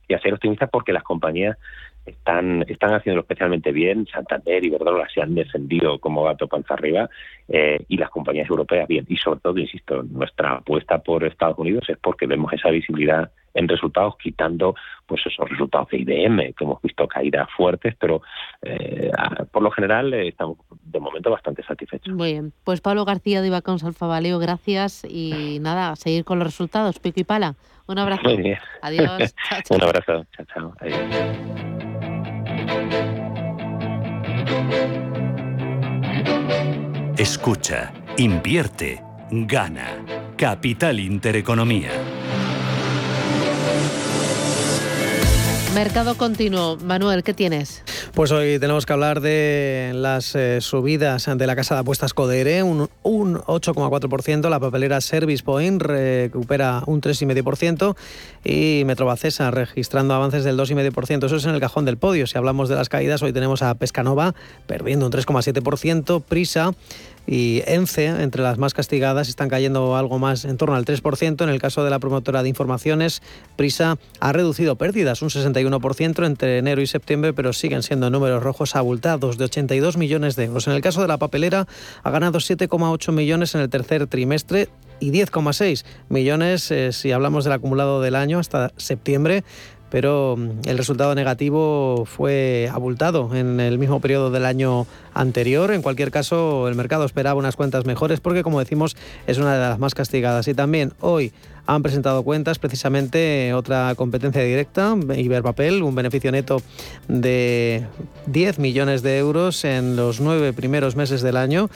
[0.07, 1.57] y a ser optimistas porque las compañías
[2.05, 4.07] están, están haciendo especialmente bien.
[4.07, 7.09] Santander y Verdrola se han defendido como gato panza arriba
[7.47, 9.05] eh, y las compañías europeas bien.
[9.07, 13.67] Y sobre todo, insisto, nuestra apuesta por Estados Unidos es porque vemos esa visibilidad en
[13.67, 18.21] resultados, quitando pues esos resultados de IBM, que hemos visto caídas fuertes, pero
[18.61, 19.11] eh,
[19.51, 22.13] por lo general eh, estamos de momento bastante satisfechos.
[22.13, 22.53] Muy bien.
[22.63, 26.99] Pues Pablo García de Ibacons Alfa Valeo, gracias y nada, a seguir con los resultados,
[26.99, 27.55] pico y pala.
[27.87, 28.23] Un abrazo.
[28.23, 28.57] Muy bien.
[28.81, 29.33] Adiós.
[29.69, 30.25] Un abrazo.
[30.35, 30.73] Chao, chao.
[30.81, 30.99] Adiós.
[37.17, 40.05] Escucha, invierte, gana.
[40.37, 41.89] Capital Intereconomía.
[45.73, 46.77] Mercado continuo.
[46.77, 47.83] Manuel, ¿qué tienes?
[48.13, 52.63] Pues hoy tenemos que hablar de las eh, subidas de la casa de apuestas Codere,
[52.63, 57.95] un, un 8,4%, la papelera Service Point recupera un 3,5%
[58.43, 61.25] y Metrobacesa registrando avances del 2,5%.
[61.25, 62.25] Eso es en el cajón del podio.
[62.25, 64.33] Si hablamos de las caídas, hoy tenemos a Pescanova
[64.65, 66.71] perdiendo un 3,7%, Prisa
[67.27, 71.43] y ENCE, entre las más castigadas, están cayendo algo más en torno al 3%.
[71.43, 73.21] En el caso de la promotora de informaciones,
[73.57, 78.75] Prisa ha reducido pérdidas un 61% entre enero y septiembre, pero siguen siendo números rojos
[78.75, 80.67] abultados de 82 millones de euros.
[80.67, 81.67] En el caso de la papelera,
[82.01, 87.53] ha ganado 7,8 millones en el tercer trimestre y 10,6 millones eh, si hablamos del
[87.53, 89.43] acumulado del año hasta septiembre
[89.89, 95.71] pero mm, el resultado negativo fue abultado en el mismo periodo del año anterior.
[95.71, 98.95] En cualquier caso, el mercado esperaba unas cuentas mejores porque, como decimos,
[99.27, 100.47] es una de las más castigadas.
[100.47, 101.31] Y también hoy
[101.65, 106.61] han presentado cuentas precisamente otra competencia directa, Iberpapel, un beneficio neto
[107.07, 107.85] de
[108.27, 111.69] 10 millones de euros en los nueve primeros meses del año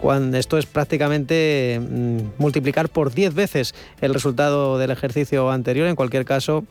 [0.00, 5.86] cuando esto es prácticamente mm, multiplicar por 10 veces el resultado del ejercicio anterior.
[5.86, 6.64] En cualquier caso,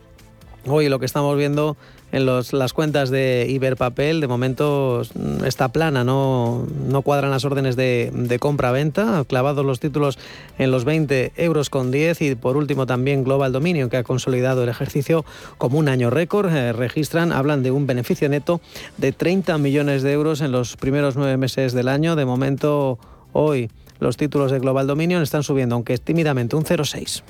[0.66, 1.76] hoy lo que estamos viendo
[2.12, 7.74] en las cuentas de Iberpapel de momento mm, está plana, no, no cuadran las órdenes
[7.74, 10.18] de, compra-venta, clavados los títulos
[10.58, 14.62] en los 20 euros con 10 y por último también Global Dominion que ha consolidado
[14.62, 15.24] el ejercicio
[15.58, 18.60] como un año récord, eh, registran, hablan de un beneficio neto
[18.96, 22.98] de 30 millones de euros en los primeros nueve meses del año, de momento
[23.36, 27.24] Hoy los títulos de Global Dominion están subiendo, aunque tímidamente un 0,6.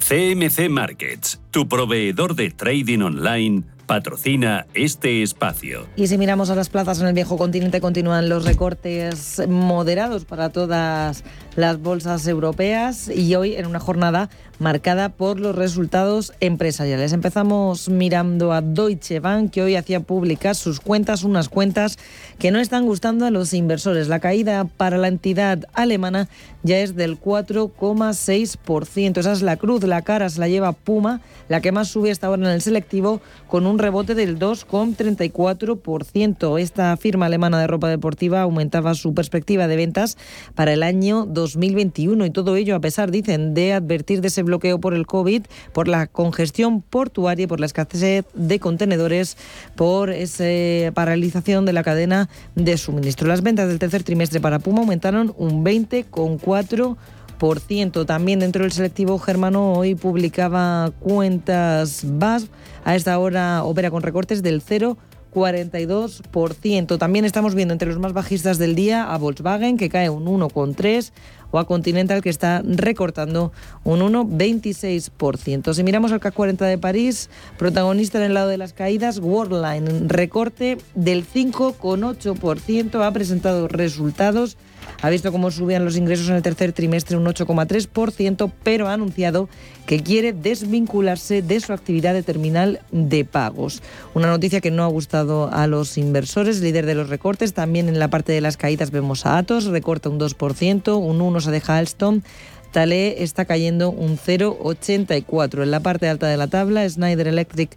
[0.00, 5.88] CMC Markets, tu proveedor de trading online patrocina este espacio.
[5.96, 10.50] Y si miramos a las plazas en el viejo continente, continúan los recortes moderados para
[10.50, 11.24] todas
[11.56, 14.30] las bolsas europeas y hoy en una jornada
[14.60, 17.12] marcada por los resultados empresariales.
[17.12, 21.98] Empezamos mirando a Deutsche Bank, que hoy hacía públicas sus cuentas, unas cuentas
[22.38, 24.08] que no están gustando a los inversores.
[24.08, 26.28] La caída para la entidad alemana
[26.62, 29.18] ya es del 4,6%.
[29.18, 32.26] Esa es la cruz, la cara se la lleva Puma, la que más sube hasta
[32.26, 36.60] ahora en el selectivo, con un rebote del 2,34%.
[36.60, 40.16] Esta firma alemana de ropa deportiva aumentaba su perspectiva de ventas
[40.54, 44.78] para el año 2021 y todo ello a pesar, dicen, de advertir de ese bloqueo
[44.80, 49.36] por el COVID, por la congestión portuaria, por la escasez de contenedores,
[49.76, 53.28] por esa paralización de la cadena de suministro.
[53.28, 56.96] Las ventas del tercer trimestre para Puma aumentaron un 20,4%.
[58.06, 62.48] También dentro del selectivo germano hoy publicaba cuentas BAS.
[62.84, 66.98] A esta hora opera con recortes del 0,42%.
[66.98, 71.12] También estamos viendo entre los más bajistas del día a Volkswagen, que cae un 1,3%,
[71.50, 73.52] o a Continental, que está recortando
[73.84, 75.72] un 1,26%.
[75.72, 80.10] Si miramos al CAC 40 de París, protagonista en el lado de las caídas, Worldline,
[80.10, 84.58] recorte del 5,8%, ha presentado resultados
[85.02, 89.48] ha visto cómo subían los ingresos en el tercer trimestre un 8,3%, pero ha anunciado
[89.86, 93.82] que quiere desvincularse de su actividad de terminal de pagos.
[94.14, 97.54] Una noticia que no ha gustado a los inversores, líder de los recortes.
[97.54, 101.40] También en la parte de las caídas vemos a Atos, recorta un 2%, un 1%
[101.40, 102.22] se deja Alstom.
[102.72, 105.62] Talé está cayendo un 0,84.
[105.62, 107.76] En la parte alta de la tabla, Schneider Electric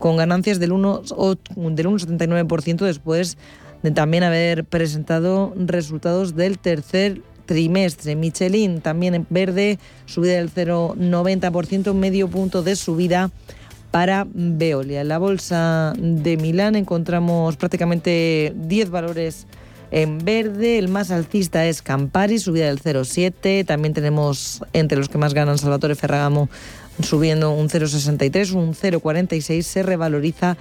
[0.00, 3.38] con ganancias del 1,79% después
[3.82, 8.16] de también haber presentado resultados del tercer trimestre.
[8.16, 13.30] Michelin también en verde, subida del 0,90%, medio punto de subida
[13.90, 15.02] para Veolia.
[15.02, 19.46] En la bolsa de Milán encontramos prácticamente 10 valores
[19.90, 20.78] en verde.
[20.78, 23.66] El más alcista es Campari, subida del 0,7.
[23.66, 26.48] También tenemos entre los que más ganan Salvatore Ferragamo
[27.00, 30.56] subiendo un 0,63, un 0,46 se revaloriza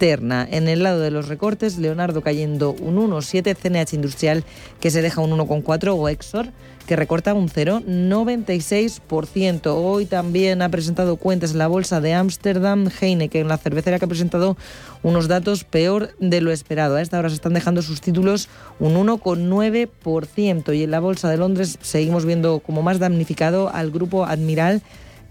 [0.00, 4.44] en el lado de los recortes, Leonardo cayendo un 1,7, CNH Industrial
[4.78, 6.48] que se deja un 1,4 o Exor
[6.86, 9.72] que recorta un 0,96%.
[9.74, 14.08] Hoy también ha presentado cuentas en la bolsa de Ámsterdam, Heineken, la cervecera que ha
[14.08, 14.58] presentado
[15.02, 16.96] unos datos peor de lo esperado.
[16.96, 21.38] A esta hora se están dejando sus títulos un 1,9% y en la bolsa de
[21.38, 24.82] Londres seguimos viendo como más damnificado al grupo Admiral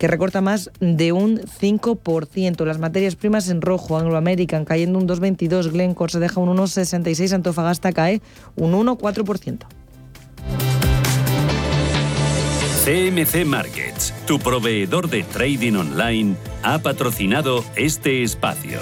[0.04, 2.66] que recorta más de un 5%.
[2.66, 7.32] Las materias primas en rojo, Anglo American cayendo un 2,22%, Glencore se deja un 1,66%,
[7.32, 8.22] Antofagasta cae
[8.58, 9.60] un 1,4%.
[12.84, 18.82] CMC Markets, tu proveedor de trading online, ha patrocinado este espacio.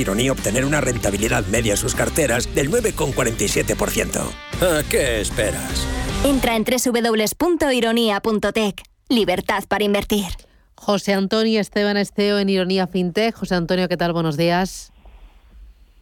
[0.00, 4.20] Ironía obtener una rentabilidad media en sus carteras del 9,47%.
[4.62, 5.86] ¿A qué esperas?
[6.24, 8.82] Entra en www.ironía.tech.
[9.08, 10.26] Libertad para invertir.
[10.74, 13.34] José Antonio Esteban Esteo en Ironía FinTech.
[13.34, 14.12] José Antonio, ¿qué tal?
[14.12, 14.92] Buenos días.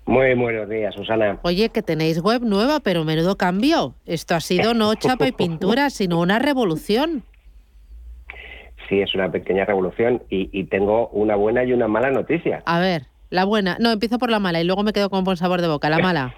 [0.08, 1.38] Muy buenos días, Susana.
[1.42, 3.92] Oye, que tenéis web nueva, pero menudo cambio.
[4.06, 7.24] Esto ha sido no chapa y pintura, sino una revolución.
[8.88, 12.62] Sí, es una pequeña revolución y, tengo una buena y una mala noticia.
[12.64, 13.76] A ver, la buena.
[13.80, 15.88] No, empiezo por la mala y luego me quedo con buen sabor de boca.
[15.90, 16.34] La mala.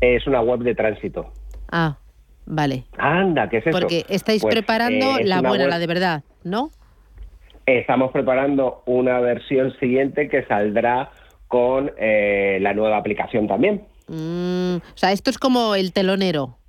[0.00, 1.32] es una web de tránsito.
[1.70, 1.98] Ah,
[2.46, 2.84] vale.
[2.98, 3.78] Anda, ¿qué es eso?
[3.78, 6.70] Porque estáis pues, preparando eh, la buena, la de verdad, ¿no?
[7.66, 11.10] Estamos preparando una versión siguiente que saldrá
[11.46, 13.86] con eh, la nueva aplicación también.
[14.08, 16.59] Mm, o sea, esto es como el telonero.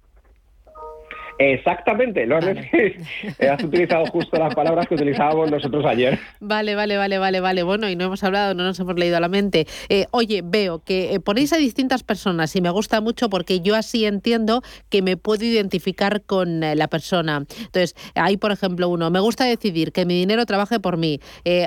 [1.41, 2.37] Exactamente, lo
[3.51, 6.19] has utilizado justo las palabras que utilizábamos nosotros ayer.
[6.39, 7.63] Vale, vale, vale, vale, vale.
[7.63, 9.65] Bueno, y no hemos hablado, no nos hemos leído a la mente.
[9.89, 13.75] Eh, oye, veo que eh, ponéis a distintas personas y me gusta mucho porque yo
[13.75, 17.37] así entiendo que me puedo identificar con eh, la persona.
[17.57, 21.19] Entonces, hay, por ejemplo, uno, me gusta decidir que mi dinero trabaje por mí.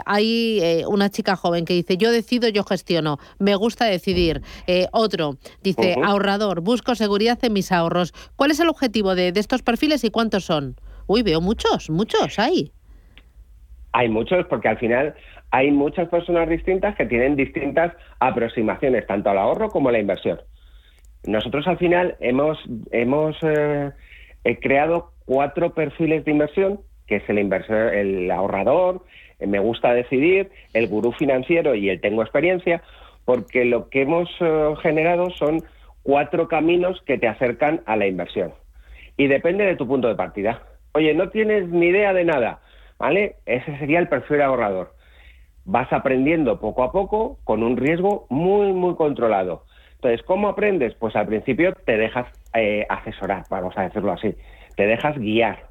[0.07, 3.19] hay una chica joven que dice, yo decido, yo gestiono.
[3.41, 4.43] Me gusta decidir.
[4.93, 8.15] otro dice, ahorrador, busco seguridad en mis ahorros.
[8.37, 10.77] ¿Cuál es el objetivo de, de estos perfiles y cuántos son?
[11.07, 12.73] Uy, veo muchos, muchos hay.
[13.93, 15.15] Hay muchos porque al final
[15.51, 20.41] hay muchas personas distintas que tienen distintas aproximaciones, tanto al ahorro como a la inversión.
[21.25, 22.59] Nosotros al final hemos,
[22.91, 23.93] hemos eh,
[24.61, 29.05] creado cuatro perfiles de inversión, que es el inversor, el ahorrador,
[29.41, 32.83] me gusta decidir, el gurú financiero y el tengo experiencia,
[33.25, 35.63] porque lo que hemos eh, generado son
[36.03, 38.53] cuatro caminos que te acercan a la inversión
[39.17, 40.63] y depende de tu punto de partida.
[40.93, 42.61] Oye, no tienes ni idea de nada,
[42.99, 43.37] ¿vale?
[43.47, 44.95] Ese sería el perfil ahorrador.
[45.65, 49.65] Vas aprendiendo poco a poco con un riesgo muy, muy controlado.
[49.95, 50.95] Entonces, ¿cómo aprendes?
[50.95, 54.35] Pues al principio te dejas eh, asesorar, vamos a decirlo así,
[54.77, 55.69] te dejas guiar.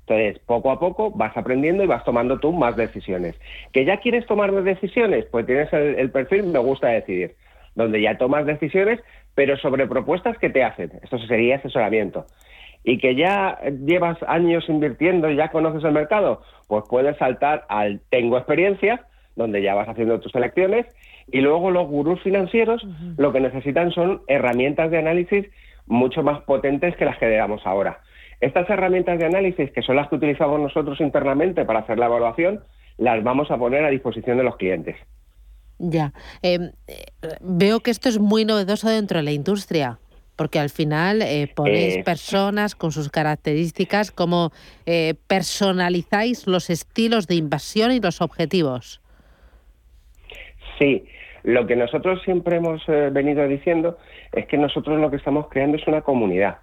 [0.00, 3.34] Entonces, poco a poco vas aprendiendo y vas tomando tú más decisiones.
[3.72, 5.26] ¿Que ya quieres tomar decisiones?
[5.26, 7.34] Pues tienes el, el perfil Me gusta decidir,
[7.74, 9.00] donde ya tomas decisiones,
[9.34, 10.92] pero sobre propuestas que te hacen.
[11.02, 12.26] Esto sería asesoramiento
[12.86, 18.00] y que ya llevas años invirtiendo y ya conoces el mercado, pues puedes saltar al
[18.10, 20.86] tengo experiencia, donde ya vas haciendo tus elecciones,
[21.26, 25.46] y luego los gurús financieros lo que necesitan son herramientas de análisis
[25.86, 27.98] mucho más potentes que las que damos ahora.
[28.40, 32.60] Estas herramientas de análisis, que son las que utilizamos nosotros internamente para hacer la evaluación,
[32.98, 34.94] las vamos a poner a disposición de los clientes.
[35.78, 36.12] Ya.
[36.40, 37.06] Em, eh,
[37.40, 39.98] veo que esto es muy novedoso dentro de la industria
[40.36, 44.52] porque al final eh, ponéis eh, personas con sus características, como
[44.84, 49.00] eh, personalizáis los estilos de invasión y los objetivos.
[50.78, 51.06] Sí,
[51.42, 53.98] lo que nosotros siempre hemos venido diciendo
[54.32, 56.58] es que nosotros lo que estamos creando es una comunidad,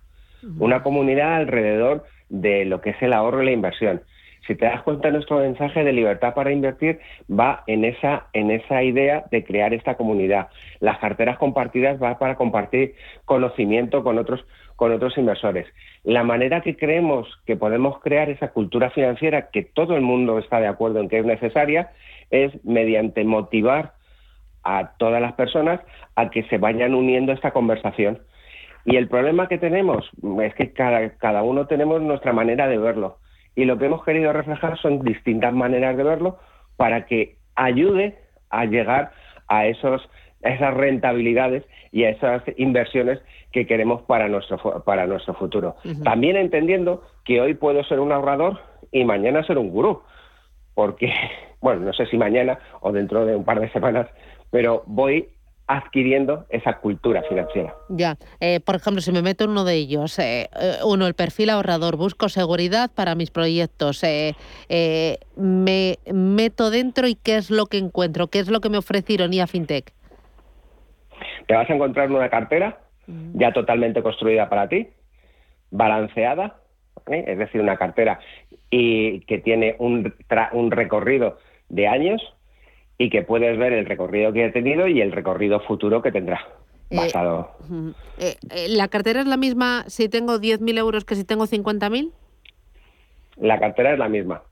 [0.60, 4.02] una comunidad alrededor de lo que es el ahorro y la inversión
[4.46, 8.84] si te das cuenta, nuestro mensaje de libertad para invertir va en esa, en esa
[8.84, 10.50] idea de crear esta comunidad.
[10.80, 15.66] Las carteras compartidas va para compartir conocimiento con otros, con otros inversores.
[16.04, 20.60] La manera que creemos que podemos crear esa cultura financiera que todo el mundo está
[20.60, 21.92] de acuerdo en que es necesaria
[22.30, 23.94] es mediante motivar
[24.64, 25.80] a todas las personas
[26.16, 28.20] a que se vayan uniendo a esta conversación.
[28.86, 30.10] Y el problema que tenemos
[30.42, 33.20] es que cada, cada uno tenemos nuestra manera de verlo
[33.56, 36.40] y lo que hemos querido reflejar son distintas maneras de verlo
[36.78, 38.18] para que ayude
[38.50, 39.12] a llegar
[39.48, 40.02] a esos
[40.42, 43.20] esas rentabilidades y a esas inversiones
[43.52, 45.76] que queremos para nuestro para nuestro futuro.
[46.04, 48.60] También entendiendo que hoy puedo ser un ahorrador
[48.92, 50.02] y mañana ser un gurú,
[50.74, 51.14] porque
[51.62, 54.08] bueno, no sé si mañana o dentro de un par de semanas,
[54.52, 55.30] pero voy
[55.68, 57.74] adquiriendo esa cultura financiera.
[57.90, 61.14] Ya, eh, por ejemplo, si me meto en uno de ellos, eh, eh, uno, el
[61.14, 64.04] perfil ahorrador, busco seguridad para mis proyectos,
[65.36, 69.14] me meto dentro y qué es lo que encuentro, qué es lo que me ofrece
[69.14, 69.94] Ironía FinTech.
[71.48, 73.40] Te vas a encontrar una cartera mm.
[73.40, 74.88] ya totalmente construida para ti,
[75.72, 76.58] balanceada,
[77.08, 78.20] es decir, una cartera
[78.70, 80.14] y que tiene un,
[80.52, 81.38] un recorrido
[81.70, 82.22] de años,
[83.04, 86.40] y que puedes ver el recorrido que ha tenido y el recorrido futuro que tendrá.
[86.90, 87.52] Eh, basado.
[88.18, 92.12] Eh, eh, ¿La cartera es la misma si tengo 10.000 euros que si tengo 50.000?
[93.36, 94.44] La cartera es la misma.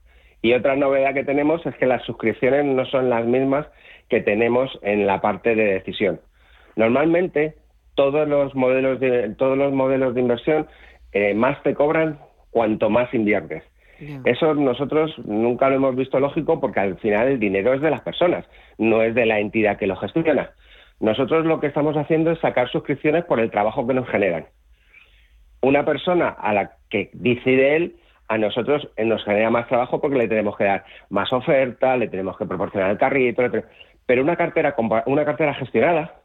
[0.42, 3.66] Y otra novedad que tenemos es que las suscripciones no son las mismas
[4.10, 6.20] que tenemos en la parte de decisión.
[6.76, 7.54] Normalmente
[7.94, 10.66] todos los modelos de todos los modelos de inversión
[11.36, 12.18] más te cobran
[12.50, 13.62] cuanto más inviertes.
[14.24, 18.00] Eso nosotros nunca lo hemos visto lógico porque al final el dinero es de las
[18.00, 18.44] personas,
[18.78, 20.50] no es de la entidad que lo gestiona.
[21.00, 24.46] Nosotros lo que estamos haciendo es sacar suscripciones por el trabajo que nos generan.
[25.60, 27.96] Una persona a la que decide él,
[28.28, 32.36] a nosotros nos genera más trabajo porque le tenemos que dar más oferta, le tenemos
[32.36, 33.42] que proporcionar el carrito,
[34.06, 34.74] pero una cartera,
[35.06, 36.22] una cartera gestionada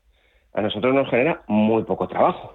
[0.53, 2.53] a nosotros nos genera muy poco trabajo.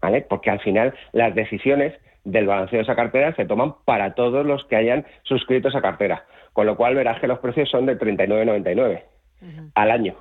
[0.00, 0.22] ¿vale?
[0.28, 4.64] Porque al final las decisiones del balanceo de esa cartera se toman para todos los
[4.64, 6.24] que hayan suscrito esa cartera.
[6.52, 9.02] Con lo cual verás que los precios son de 39,99
[9.74, 10.14] al año.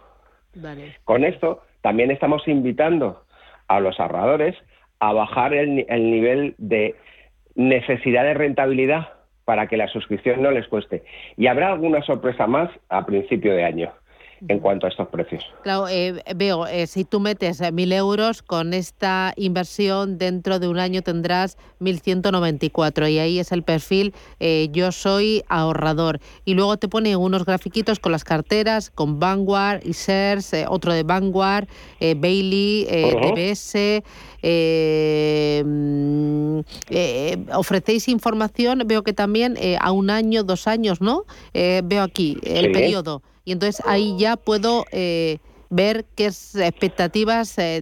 [1.04, 3.24] Con esto también estamos invitando
[3.68, 4.56] a los ahorradores
[5.00, 6.96] a bajar el, el nivel de
[7.56, 9.14] necesidad de rentabilidad
[9.46, 11.04] para que la suscripción no les cueste.
[11.36, 13.92] Y habrá alguna sorpresa más a principio de año
[14.48, 15.44] en cuanto a estos precios.
[15.64, 20.68] Claro, eh, veo, eh, si tú metes eh, mil euros, con esta inversión dentro de
[20.68, 24.14] un año tendrás 1.194 y ahí es el perfil
[24.72, 26.20] yo soy ahorrador.
[26.46, 31.04] Y luego te pone unos grafiquitos con las carteras, con Vanguard, y Shares, otro de
[31.04, 31.68] Vanguard,
[32.00, 34.04] Bailey, DBS.
[35.66, 36.60] Mm,
[37.54, 41.26] ofrecéis información, veo que también a un año, dos años, ¿no?
[41.54, 45.40] veo aquí el periodo y entonces ahí ya puedo eh,
[45.72, 47.82] ver qué expectativas eh,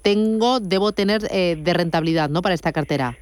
[0.00, 2.40] tengo, debo tener eh, de rentabilidad ¿no?
[2.40, 3.18] para esta cartera.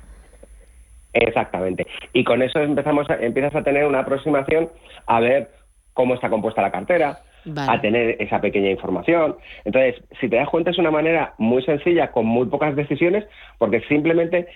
[1.12, 1.88] Exactamente.
[2.12, 4.70] Y con eso empezamos empiezas a tener una aproximación
[5.06, 5.50] a ver
[5.92, 7.18] cómo está compuesta la cartera,
[7.56, 9.34] a tener esa pequeña información.
[9.64, 13.24] Entonces, si te das cuenta, es una manera muy sencilla, con muy pocas decisiones,
[13.58, 14.46] porque simplemente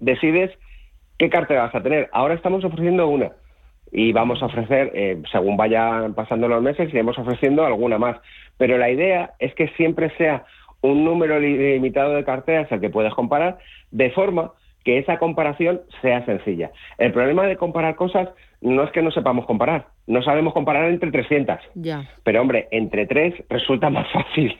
[0.00, 0.50] decides
[1.16, 2.10] qué cartera vas a tener.
[2.12, 3.32] Ahora estamos ofreciendo una
[3.98, 8.18] y vamos a ofrecer, eh, según vayan pasando los meses, iremos ofreciendo alguna más.
[8.58, 10.44] Pero la idea es que siempre sea
[10.82, 13.56] un número limitado de carteras al que puedes comparar,
[13.92, 14.52] de forma
[14.84, 16.72] que esa comparación sea sencilla.
[16.98, 18.28] El problema de comparar cosas
[18.60, 21.58] no es que no sepamos comparar, no sabemos comparar entre 300.
[21.74, 22.08] Ya.
[22.24, 24.56] Pero hombre, entre tres resulta más fácil.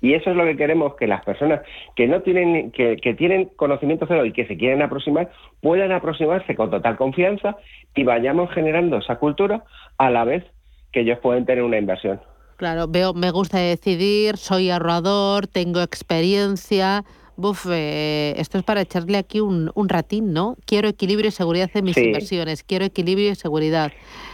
[0.00, 1.62] Y eso es lo que queremos que las personas
[1.94, 5.30] que no tienen que, que tienen conocimiento cero y que se quieren aproximar
[5.62, 7.56] puedan aproximarse con total confianza
[7.94, 9.64] y vayamos generando esa cultura
[9.96, 10.44] a la vez
[10.92, 12.20] que ellos pueden tener una inversión.
[12.56, 17.04] Claro, veo, me gusta decidir, soy ahorrador, tengo experiencia.
[17.36, 20.56] Buf, eh, esto es para echarle aquí un, un, ratín, ¿no?
[20.64, 23.92] Quiero equilibrio y seguridad en mis inversiones, quiero equilibrio y seguridad.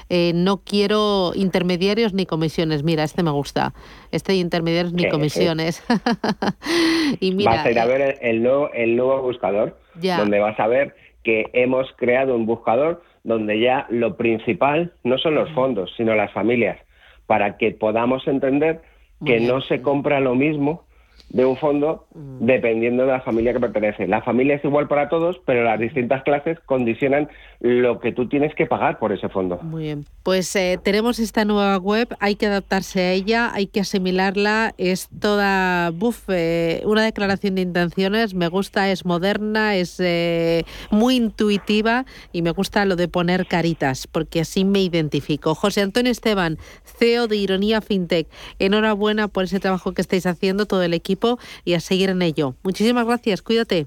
[0.08, 2.84] Eh, no quiero intermediarios ni comisiones.
[2.84, 3.72] Mira, este me gusta.
[4.10, 5.82] Este de intermediarios ni comisiones.
[7.20, 10.66] y mira, vas a ir a ver el, nuevo, el nuevo buscador, donde vas a
[10.66, 10.94] ver
[11.24, 16.32] que hemos creado un buscador donde ya lo principal no son los fondos, sino las
[16.32, 16.78] familias,
[17.26, 18.82] para que podamos entender
[19.24, 20.84] que no se compra lo mismo
[21.32, 22.44] de un fondo mm.
[22.44, 24.06] dependiendo de la familia que pertenece.
[24.06, 27.28] La familia es igual para todos, pero las distintas clases condicionan
[27.60, 29.58] lo que tú tienes que pagar por ese fondo.
[29.62, 30.04] Muy bien.
[30.22, 34.74] Pues eh, tenemos esta nueva web, hay que adaptarse a ella, hay que asimilarla.
[34.76, 38.34] Es toda, buf, eh, una declaración de intenciones.
[38.34, 44.06] Me gusta, es moderna, es eh, muy intuitiva y me gusta lo de poner caritas,
[44.06, 45.54] porque así me identifico.
[45.54, 48.26] José Antonio Esteban, CEO de Ironía FinTech,
[48.58, 51.21] enhorabuena por ese trabajo que estáis haciendo, todo el equipo
[51.64, 52.54] y a seguir en ello.
[52.62, 53.86] Muchísimas gracias, cuídate.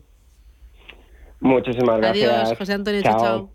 [1.39, 2.31] Muchísimas gracias.
[2.31, 3.54] Adiós, José Antonio, chao.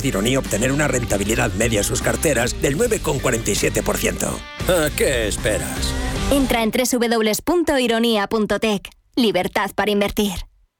[0.01, 4.29] de Ironía obtener una rentabilidad media en sus carteras del 9,47%.
[4.67, 5.93] ¿A qué esperas?
[6.31, 8.89] Entra en www.ironía.tech.
[9.15, 10.33] Libertad para invertir.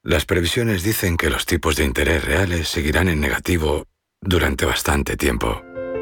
[0.03, 3.85] Las previsiones dicen que los tipos de interés reales seguirán en negativo
[4.21, 5.61] durante bastante tiempo.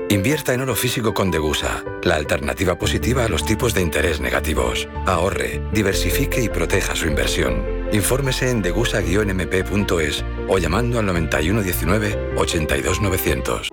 [0.09, 4.87] Invierta en oro físico con Degusa, la alternativa positiva a los tipos de interés negativos.
[5.05, 7.78] Ahorre, diversifique y proteja su inversión.
[7.91, 13.69] Infórmese en degusa-mp.es o llamando al 9119 82900.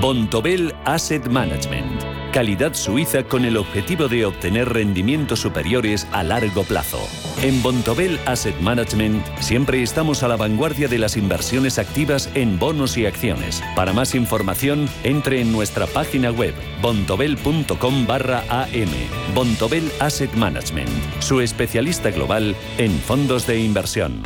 [0.00, 1.97] Bontobel Asset Management.
[2.32, 6.98] Calidad suiza con el objetivo de obtener rendimientos superiores a largo plazo.
[7.42, 12.98] En Bontobel Asset Management siempre estamos a la vanguardia de las inversiones activas en bonos
[12.98, 13.62] y acciones.
[13.74, 18.88] Para más información, entre en nuestra página web bontobel.com barra am.
[19.34, 24.22] Bontobel Asset Management, su especialista global en fondos de inversión.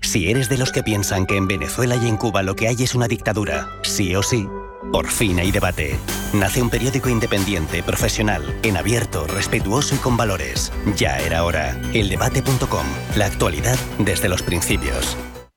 [0.00, 2.76] Si eres de los que piensan que en Venezuela y en Cuba lo que hay
[2.80, 4.46] es una dictadura, sí o sí,
[4.92, 5.98] por fin hay debate.
[6.32, 10.70] Nace un periódico independiente, profesional, en abierto, respetuoso y con valores.
[10.96, 11.80] Ya era hora.
[11.94, 12.86] Eldebate.com.
[13.16, 15.16] La actualidad desde los principios.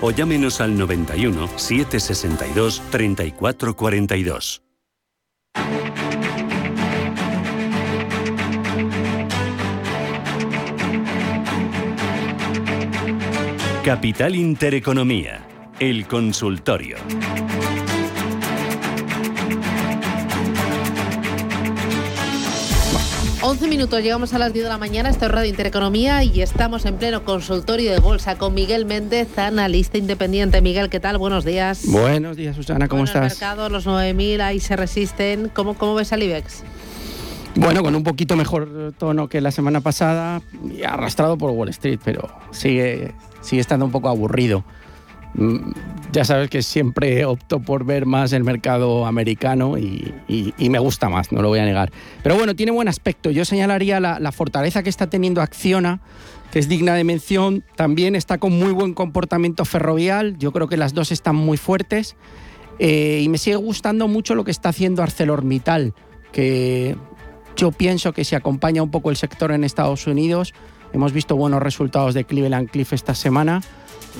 [0.00, 4.62] o llámenos al 91 762 3442.
[13.84, 15.46] Capital Intereconomía,
[15.80, 16.96] el consultorio.
[23.50, 26.84] 11 minutos, llegamos a las 10 de la mañana, esto es Radio Intereconomía y estamos
[26.84, 30.60] en pleno consultorio de bolsa con Miguel Méndez, analista independiente.
[30.62, 31.18] Miguel, ¿qué tal?
[31.18, 31.82] Buenos días.
[31.88, 33.40] Buenos días, Susana, ¿cómo Bueno, el estás?
[33.40, 35.50] mercado, los 9.000 ahí se resisten.
[35.52, 36.62] ¿Cómo, cómo ves al IBEX?
[37.56, 40.42] Bueno, con un poquito mejor tono que la semana pasada
[40.72, 44.62] y arrastrado por Wall Street, pero sigue, sigue estando un poco aburrido.
[45.34, 45.72] Mm,
[46.12, 50.12] Ya sabes que siempre opto por ver más el mercado americano y,
[50.58, 51.92] me gusta más, no lo voy a negar.
[52.24, 53.30] Pero bueno, tiene buen aspecto.
[53.30, 56.00] Yo señalaría la, la fortaleza que está teniendo Acciona,
[56.50, 57.62] que es digna de mención.
[57.76, 60.36] También está con muy buen comportamiento ferrovial.
[60.38, 62.16] Yo creo que las dos están muy fuertes.
[62.80, 65.92] Eh, y me sigue gustando mucho lo que está haciendo ArcelorMittal,
[66.32, 66.96] que
[67.54, 70.54] yo pienso que si acompaña un poco el sector en Estados Unidos,
[70.94, 73.60] hemos visto buenos resultados de Cleveland Cliff esta semana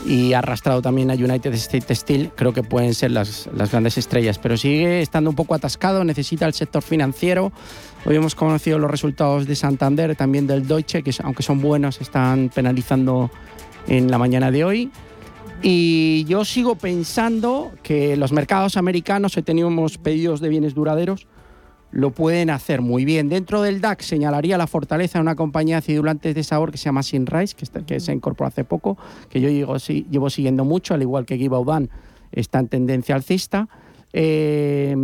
[0.07, 3.99] y ha arrastrado también a United States Steel, creo que pueden ser las, las grandes
[3.99, 7.53] estrellas, pero sigue estando un poco atascado, necesita el sector financiero.
[8.07, 12.51] Hoy hemos conocido los resultados de Santander, también del Deutsche, que aunque son buenos, están
[12.55, 13.31] penalizando
[13.87, 14.91] en la mañana de hoy.
[15.63, 21.27] Y yo sigo pensando que los mercados americanos, hoy teníamos pedidos de bienes duraderos,
[21.93, 23.29] lo pueden hacer muy bien.
[23.29, 26.85] Dentro del DAX señalaría la fortaleza de una compañía de acidulantes de sabor que se
[26.85, 28.97] llama Sinrise, que, está- que se incorporó hace poco,
[29.29, 31.91] que yo llevo, llevo siguiendo mucho, al igual que Givaudan
[32.33, 33.69] está en tendencia alcista.
[34.13, 34.95] Eh,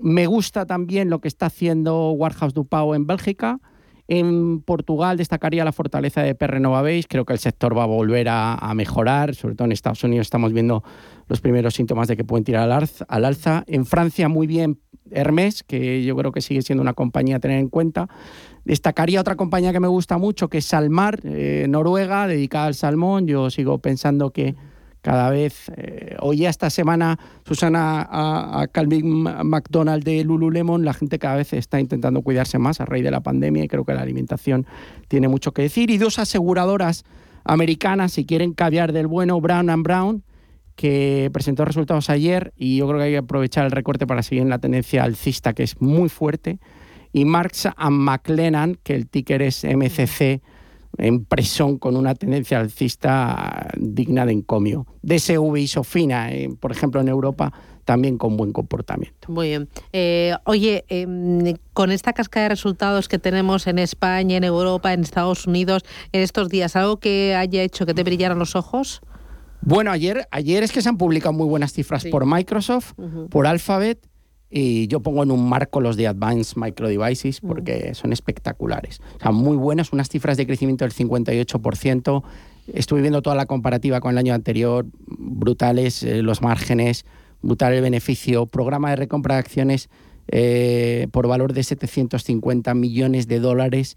[0.00, 3.58] me gusta también lo que está haciendo Warhouse Dupau en Bélgica.
[4.08, 7.04] En Portugal destacaría la fortaleza de Base.
[7.08, 9.34] Creo que el sector va a volver a, mejorar.
[9.34, 10.82] Sobre todo en Estados Unidos estamos viendo
[11.28, 13.64] los primeros síntomas de que pueden tirar al, alza- al alza.
[13.66, 14.80] En Francia muy bien
[15.10, 18.08] Hermès, que yo creo que sigue siendo una compañía a tener en cuenta.
[18.64, 23.26] Destacaría otra compañía que me gusta mucho, que es Salmar, eh, Noruega, dedicada al salmón.
[23.26, 24.54] Yo sigo pensando que
[25.00, 31.36] cada vez, eh, oía esta semana, Susana, a, Calvin McDonald de Lululemon, la gente cada
[31.36, 34.66] vez está intentando cuidarse más a raíz de la pandemia y creo que la alimentación
[35.08, 35.90] tiene mucho que decir.
[35.90, 37.04] Y dos aseguradoras
[37.44, 40.24] americanas, si quieren caviar del bueno, Brown and Brown,
[40.74, 44.42] que presentó resultados ayer y yo creo que hay que aprovechar el recorte para seguir
[44.42, 46.60] en la tendencia alcista, que es muy fuerte.
[47.12, 50.42] Y Marx and McLennan, que el ticker es MCC,
[50.98, 54.86] empresón con una tendencia alcista digna de encomio.
[55.02, 57.52] DSV y Sofina, eh, por ejemplo, en Europa,
[57.84, 59.32] también con buen comportamiento.
[59.32, 59.68] Muy bien.
[59.94, 65.00] Eh, oye, em, con esta cascada de resultados que tenemos en España, en Europa, en
[65.00, 69.00] Estados Unidos, en estos días, ¿algo que haya hecho que te brillaran los ojos?
[69.62, 72.92] Bueno, ayer, ayer es que se han publicado muy buenas cifras por Microsoft,
[73.30, 73.98] por Alphabet,
[74.50, 79.00] y yo pongo en un marco los de Advanced Micro Devices porque son espectaculares.
[79.16, 82.22] O sea, muy buenas, unas cifras de crecimiento del 58%.
[82.72, 87.04] Estuve viendo toda la comparativa con el año anterior, brutales eh, los márgenes,
[87.42, 89.90] brutal el beneficio, programa de recompra de acciones
[90.28, 93.96] eh, por valor de 750 millones de dólares,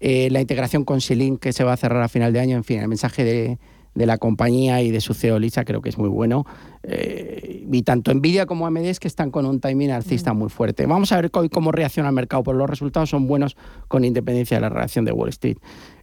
[0.00, 2.64] eh, la integración con Silink que se va a cerrar a final de año, en
[2.64, 3.58] fin, el mensaje de,
[4.00, 6.46] de la compañía y de su CEO Lisa creo que es muy bueno.
[6.82, 10.86] Eh, y tanto Nvidia como AMD es que están con un timing alcista muy fuerte.
[10.86, 13.56] Vamos a ver hoy cómo reacciona el mercado, pero los resultados son buenos
[13.88, 15.58] con independencia de la reacción de Wall Street.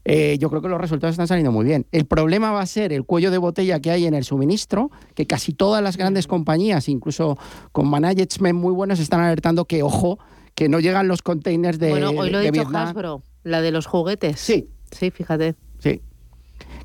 [0.05, 1.87] Eh, yo creo que los resultados están saliendo muy bien.
[1.91, 5.25] El problema va a ser el cuello de botella que hay en el suministro, que
[5.25, 7.37] casi todas las grandes compañías, incluso
[7.71, 10.19] con management muy buenos, están alertando que, ojo,
[10.53, 12.87] que no llegan los containers de, bueno, hoy lo de dicho Vietnam.
[12.89, 14.39] Hasbro, la de los juguetes.
[14.39, 14.69] Sí.
[14.91, 15.55] Sí, fíjate.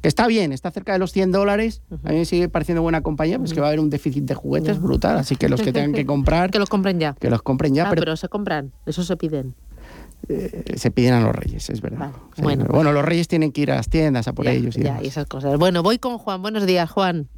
[0.01, 1.83] Que está bien, está cerca de los 100 dólares.
[2.05, 4.35] A mí me sigue pareciendo buena compañía, pues que va a haber un déficit de
[4.35, 5.17] juguetes brutal.
[5.19, 7.15] Así que los que tengan que comprar, Que los compren ya.
[7.15, 7.85] que los compren ya.
[7.85, 9.55] Ah, pero pero se compran, eso se piden.
[10.29, 12.11] eh, se piden a los reyes, es verdad.
[12.35, 12.65] Sí, bueno.
[12.69, 14.77] bueno, los reyes tienen que ir a las tiendas a por Ya, ellos.
[14.77, 15.05] Y ya, demás.
[15.05, 15.57] y esas cosas.
[15.59, 16.43] Bueno, voy con Juan.
[16.43, 17.29] Buenos días, Juan.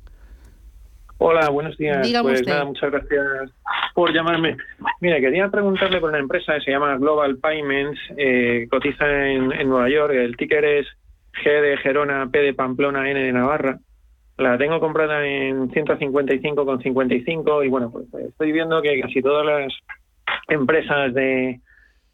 [1.18, 2.03] Hola, buenos días.
[2.03, 2.53] Dígame pues usted.
[2.53, 3.24] nada, muchas gracias
[3.95, 4.57] por llamarme.
[5.01, 9.68] Mira, quería preguntarle por una empresa que se llama Global Payments, eh, cotiza en, en
[9.68, 10.87] Nueva York, el ticker es
[11.43, 13.78] G de Gerona, P de Pamplona, N de Navarra.
[14.37, 19.72] La tengo comprada en 155,55 y bueno, pues estoy viendo que casi todas las
[20.49, 21.61] empresas de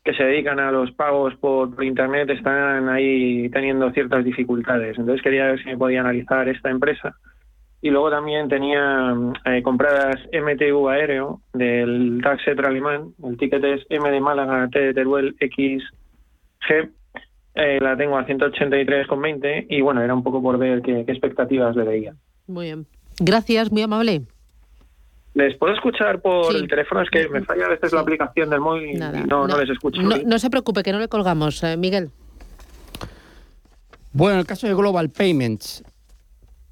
[0.05, 4.99] que se dedican a los pagos por, internet están ahí teniendo ciertas dificultades.
[4.99, 7.15] Entonces quería ver si me podía analizar esta empresa.
[7.83, 9.15] Y luego también tenía
[9.47, 13.15] eh, compradas MTU aéreo del DAX alemán.
[13.25, 16.91] El ticket es M de Málaga, T de Teruel, XG.
[17.55, 21.75] Eh, la tengo a 183,20 y bueno, era un poco por ver qué, qué expectativas
[21.77, 22.15] le veía.
[22.47, 22.87] Muy bien.
[23.19, 24.23] Gracias, muy amable.
[25.35, 26.59] ¿Les puedo escuchar por Sí.
[26.59, 27.03] el teléfono?
[27.03, 29.59] Es que me falla a veces la aplicación del móvil Nada, y no, no no.
[29.61, 30.01] les escucho.
[30.03, 32.11] No, no se preocupe, que no le colgamos, eh, Miguel.
[34.13, 35.85] Bueno, en el caso de Global Payments,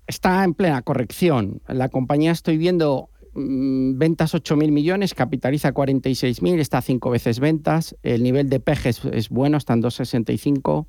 [0.07, 1.61] está en plena corrección.
[1.69, 7.97] La compañía estoy viendo ventas 8.000 millones, capitaliza 46.000, está cinco veces ventas.
[8.03, 10.87] El nivel de PEG es, bueno, está en 2,65.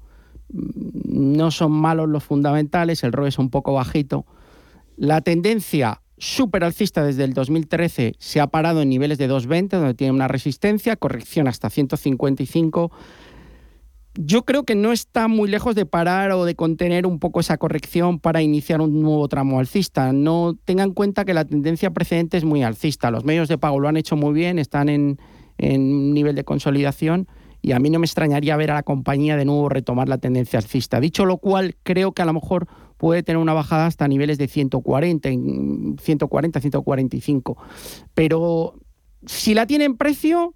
[0.51, 4.25] Mm, No son malos los fundamentales, el ROE es un poco bajito.
[4.97, 9.93] La tendencia súper alcista desde el 2013 se ha parado en niveles de 2,20, donde
[9.93, 12.91] tiene una resistencia, corrección hasta 155
[14.21, 17.57] yo creo que no está muy lejos de parar o de contener un poco esa
[17.57, 20.11] corrección para iniciar un nuevo tramo alcista.
[20.11, 23.11] No tengan en cuenta que la tendencia precedente es muy alcista.
[23.11, 25.19] Los medios de pago lo han hecho muy bien, están en,
[25.57, 27.29] en nivel de consolidación
[27.61, 30.59] y a mí no me extrañaría ver a la compañía de nuevo retomar la tendencia
[30.59, 30.99] alcista.
[30.99, 32.67] Dicho lo cual, creo que a lo mejor
[32.97, 37.57] puede tener una bajada hasta niveles de 140, en 140, 145.
[38.13, 38.73] Pero
[39.25, 40.53] si la tiene en precio,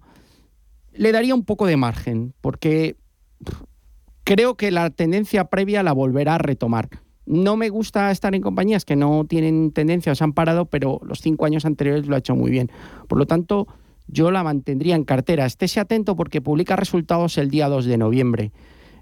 [0.92, 2.98] le daría un poco de margen, porque
[4.24, 6.88] creo que la tendencia previa la volverá a retomar.
[7.26, 11.00] No me gusta estar en compañías que no tienen tendencia o se han parado, pero
[11.04, 12.70] los cinco años anteriores lo ha hecho muy bien.
[13.08, 13.66] Por lo tanto,
[14.08, 15.46] yo la mantendría en cartera.
[15.46, 18.52] Estése atento porque publica resultados el día 2 de noviembre,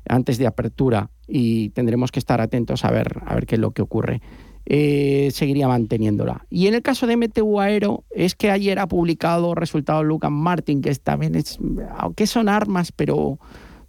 [0.08, 3.72] antes de apertura, y tendremos que estar atentos a ver, a ver qué es lo
[3.72, 4.20] que ocurre.
[4.64, 6.46] Eh, seguiría manteniéndola.
[6.48, 10.80] Y en el caso de MTU Aero, es que ayer ha publicado resultados Lucas Martin,
[10.80, 11.58] que también es,
[11.96, 13.40] aunque son armas, pero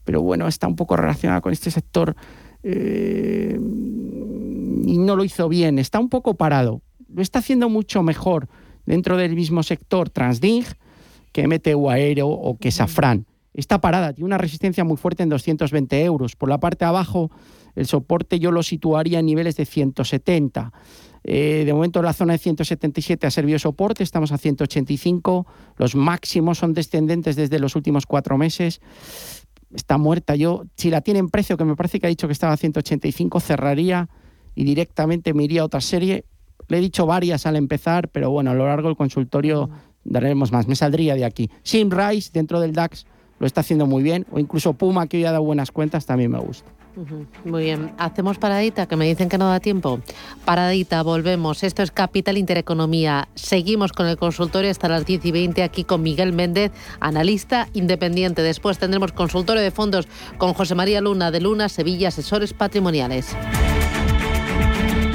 [0.04, 2.16] pero bueno, está un poco relacionada con este sector
[2.64, 3.58] eh,
[4.86, 6.82] y no lo hizo bien, está un poco parado.
[7.14, 8.48] Lo está haciendo mucho mejor
[8.86, 10.64] dentro del mismo sector Transding
[11.32, 13.26] que MTU Aéreo o que Safran.
[13.54, 16.36] Está parada, tiene una resistencia muy fuerte en 220 euros.
[16.36, 17.32] Por la parte de abajo,
[17.76, 20.72] el soporte yo lo situaría en niveles de 170.
[21.26, 25.46] Eh, de momento la zona de 177 ha servido soporte, estamos a 185.
[25.78, 28.82] Los máximos son descendentes desde los últimos cuatro meses
[29.74, 30.36] está muerta.
[30.36, 32.58] Yo, si la tiene en precio, que me parece que ha dicho que estaba a
[32.58, 34.10] 185, cerraría
[34.56, 36.26] y directamente me iría a otra serie.
[36.68, 39.70] Le he dicho varias al empezar, pero bueno, a lo largo del consultorio
[40.04, 40.68] daremos más.
[40.68, 41.50] Me saldría de aquí.
[41.64, 43.06] Simrise, dentro del DAX,
[43.40, 44.26] lo está haciendo muy bien.
[44.32, 46.72] O incluso Puma, que hoy ha dado buenas cuentas, también me gusta.
[47.44, 50.00] Muy bien, hacemos paradita, que me dicen que no da tiempo.
[50.46, 51.64] Paradita, volvemos.
[51.64, 53.28] Esto es Capital Intereconomía.
[53.36, 58.42] Seguimos con el consultorio hasta las 10 y 20 aquí con Miguel Méndez, analista independiente.
[58.42, 63.36] Después tendremos consultorio de fondos con José María Luna de Luna, Sevilla, asesores patrimoniales.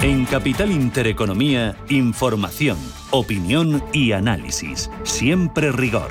[0.02, 2.78] En Capital Intereconomía, información,
[3.10, 4.90] opinión y análisis.
[5.02, 6.10] Siempre rigor.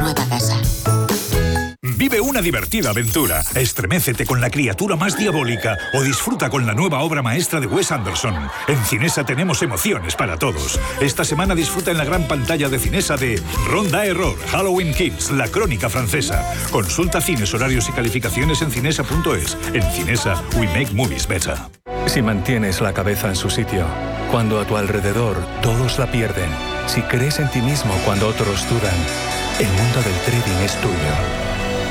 [2.11, 6.99] Vive una divertida aventura, estremécete con la criatura más diabólica o disfruta con la nueva
[7.03, 8.35] obra maestra de Wes Anderson.
[8.67, 10.77] En Cinesa tenemos emociones para todos.
[10.99, 15.47] Esta semana disfruta en la gran pantalla de Cinesa de Ronda Error, Halloween Kills, la
[15.47, 16.43] crónica francesa.
[16.69, 19.57] Consulta cines, horarios y calificaciones en cinesa.es.
[19.73, 21.55] En Cinesa, we make movies better.
[22.07, 23.85] Si mantienes la cabeza en su sitio,
[24.31, 26.49] cuando a tu alrededor todos la pierden,
[26.87, 28.97] si crees en ti mismo cuando otros dudan,
[29.59, 31.50] el mundo del trading es tuyo.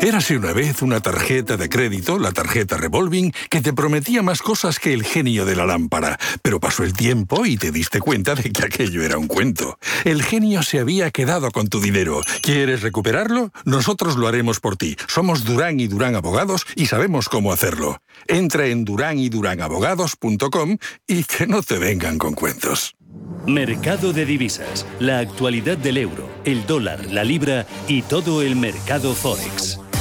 [0.00, 4.78] Érase una vez una tarjeta de crédito, la tarjeta revolving, que te prometía más cosas
[4.78, 6.20] que el genio de la lámpara.
[6.40, 9.76] Pero pasó el tiempo y te diste cuenta de que aquello era un cuento.
[10.04, 12.20] El genio se había quedado con tu dinero.
[12.42, 13.50] ¿Quieres recuperarlo?
[13.64, 14.96] Nosotros lo haremos por ti.
[15.08, 18.00] Somos Durán y Durán Abogados y sabemos cómo hacerlo.
[18.28, 20.78] Entra en duranyduránabogados.com
[21.08, 22.94] y que no te vengan con cuentos.
[23.46, 29.14] Mercado de divisas, la actualidad del euro, el dólar, la libra y todo el mercado
[29.14, 29.80] forex.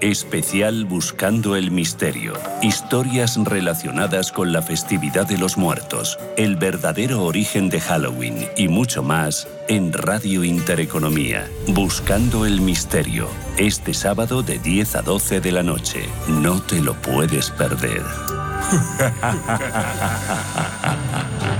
[0.00, 2.34] especial Buscando el Misterio.
[2.62, 9.02] Historias relacionadas con la festividad de los muertos, el verdadero origen de Halloween y mucho
[9.02, 11.48] más en Radio Intereconomía.
[11.68, 13.28] Buscando el Misterio.
[13.56, 16.04] Este sábado de 10 a 12 de la noche.
[16.28, 18.02] No te lo puedes perder.